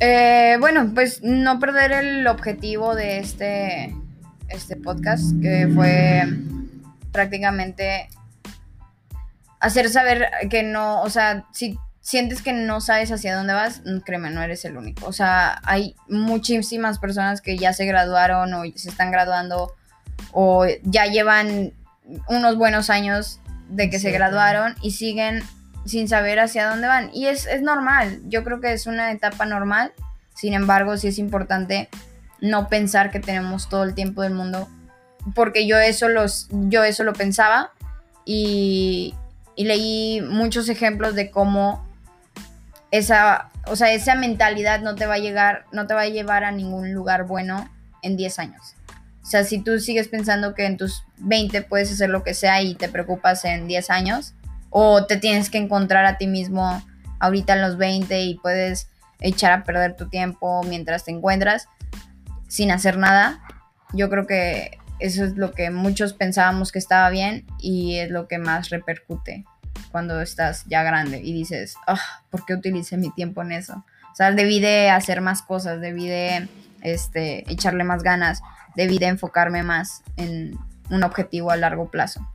Eh, 0.00 0.56
bueno, 0.60 0.90
pues 0.94 1.22
no 1.22 1.58
perder 1.58 1.92
el 1.92 2.26
objetivo 2.26 2.94
de 2.94 3.18
este, 3.18 3.94
este 4.48 4.76
podcast, 4.76 5.40
que 5.40 5.70
fue 5.74 6.22
prácticamente 7.12 8.08
hacer 9.60 9.88
saber 9.88 10.28
que 10.50 10.62
no, 10.62 11.02
o 11.02 11.10
sea, 11.10 11.46
si 11.52 11.78
sientes 12.04 12.42
que 12.42 12.52
no 12.52 12.82
sabes 12.82 13.10
hacia 13.10 13.34
dónde 13.34 13.54
vas, 13.54 13.80
mm, 13.86 14.00
créeme, 14.00 14.30
no 14.30 14.42
eres 14.42 14.64
el 14.66 14.76
único. 14.76 15.06
O 15.06 15.12
sea, 15.12 15.58
hay 15.64 15.96
muchísimas 16.06 16.98
personas 16.98 17.40
que 17.40 17.56
ya 17.56 17.72
se 17.72 17.86
graduaron 17.86 18.52
o 18.52 18.62
se 18.76 18.90
están 18.90 19.10
graduando 19.10 19.72
o 20.30 20.66
ya 20.82 21.06
llevan 21.06 21.72
unos 22.28 22.56
buenos 22.58 22.90
años 22.90 23.40
de 23.70 23.88
que 23.88 23.98
se 23.98 24.10
graduaron 24.10 24.74
y 24.82 24.90
siguen 24.90 25.42
sin 25.86 26.06
saber 26.06 26.40
hacia 26.40 26.68
dónde 26.68 26.88
van. 26.88 27.08
Y 27.14 27.26
es, 27.26 27.46
es 27.46 27.62
normal, 27.62 28.20
yo 28.26 28.44
creo 28.44 28.60
que 28.60 28.74
es 28.74 28.86
una 28.86 29.10
etapa 29.10 29.46
normal. 29.46 29.94
Sin 30.34 30.52
embargo, 30.52 30.98
sí 30.98 31.08
es 31.08 31.18
importante 31.18 31.88
no 32.38 32.68
pensar 32.68 33.10
que 33.10 33.20
tenemos 33.20 33.70
todo 33.70 33.82
el 33.82 33.94
tiempo 33.94 34.20
del 34.20 34.34
mundo. 34.34 34.68
Porque 35.34 35.66
yo 35.66 35.78
eso, 35.78 36.10
los, 36.10 36.48
yo 36.50 36.84
eso 36.84 37.02
lo 37.02 37.14
pensaba 37.14 37.72
y, 38.26 39.14
y 39.56 39.64
leí 39.64 40.20
muchos 40.20 40.68
ejemplos 40.68 41.14
de 41.14 41.30
cómo 41.30 41.83
esa, 42.96 43.50
o 43.66 43.74
sea, 43.74 43.92
esa 43.92 44.14
mentalidad 44.14 44.80
no 44.80 44.94
te 44.94 45.06
va 45.06 45.14
a 45.14 45.18
llegar, 45.18 45.64
no 45.72 45.88
te 45.88 45.94
va 45.94 46.02
a 46.02 46.08
llevar 46.08 46.44
a 46.44 46.52
ningún 46.52 46.92
lugar 46.92 47.26
bueno 47.26 47.68
en 48.02 48.16
10 48.16 48.38
años. 48.38 48.76
O 49.20 49.26
sea, 49.26 49.42
si 49.42 49.58
tú 49.58 49.80
sigues 49.80 50.06
pensando 50.06 50.54
que 50.54 50.64
en 50.64 50.76
tus 50.76 51.04
20 51.18 51.62
puedes 51.62 51.90
hacer 51.90 52.08
lo 52.08 52.22
que 52.22 52.34
sea 52.34 52.62
y 52.62 52.76
te 52.76 52.88
preocupas 52.88 53.44
en 53.46 53.66
10 53.66 53.90
años, 53.90 54.34
o 54.70 55.06
te 55.06 55.16
tienes 55.16 55.50
que 55.50 55.58
encontrar 55.58 56.04
a 56.06 56.18
ti 56.18 56.28
mismo 56.28 56.84
ahorita 57.18 57.54
en 57.54 57.62
los 57.62 57.78
20 57.78 58.20
y 58.22 58.36
puedes 58.36 58.88
echar 59.20 59.52
a 59.52 59.64
perder 59.64 59.96
tu 59.96 60.08
tiempo 60.08 60.62
mientras 60.62 61.04
te 61.04 61.10
encuentras 61.10 61.68
sin 62.46 62.70
hacer 62.70 62.96
nada, 62.96 63.40
yo 63.92 64.08
creo 64.08 64.26
que 64.28 64.78
eso 65.00 65.24
es 65.24 65.36
lo 65.36 65.50
que 65.50 65.70
muchos 65.70 66.12
pensábamos 66.12 66.70
que 66.70 66.78
estaba 66.78 67.10
bien 67.10 67.44
y 67.58 67.96
es 67.96 68.10
lo 68.10 68.28
que 68.28 68.38
más 68.38 68.70
repercute 68.70 69.44
cuando 69.94 70.20
estás 70.20 70.64
ya 70.66 70.82
grande 70.82 71.20
y 71.22 71.32
dices, 71.32 71.76
ah, 71.86 72.00
¿por 72.28 72.44
qué 72.44 72.54
utilicé 72.54 72.96
mi 72.96 73.12
tiempo 73.12 73.42
en 73.42 73.52
eso? 73.52 73.84
O 74.12 74.16
sea, 74.16 74.32
debí 74.32 74.58
de 74.58 74.90
hacer 74.90 75.20
más 75.20 75.40
cosas, 75.40 75.80
debí 75.80 76.08
de 76.08 76.48
este, 76.80 77.48
echarle 77.48 77.84
más 77.84 78.02
ganas, 78.02 78.42
debí 78.74 78.98
de 78.98 79.06
enfocarme 79.06 79.62
más 79.62 80.02
en 80.16 80.58
un 80.90 81.04
objetivo 81.04 81.52
a 81.52 81.56
largo 81.56 81.92
plazo. 81.92 82.28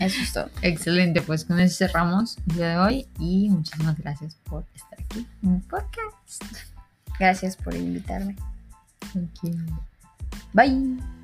Eso 0.00 0.22
es 0.22 0.32
todo. 0.32 0.50
Excelente, 0.62 1.22
pues 1.22 1.44
con 1.44 1.60
eso 1.60 1.76
cerramos 1.76 2.36
el 2.48 2.56
día 2.56 2.68
de 2.70 2.78
hoy 2.78 3.08
y 3.20 3.48
muchísimas 3.48 3.96
gracias 3.96 4.34
por 4.42 4.66
estar 4.74 5.00
aquí 5.00 5.24
en 5.44 5.54
el 5.54 5.62
podcast. 5.62 6.42
Gracias 7.16 7.56
por 7.56 7.76
invitarme. 7.76 8.34
Thank 9.12 9.30
you. 9.44 9.54
Bye. 10.52 11.21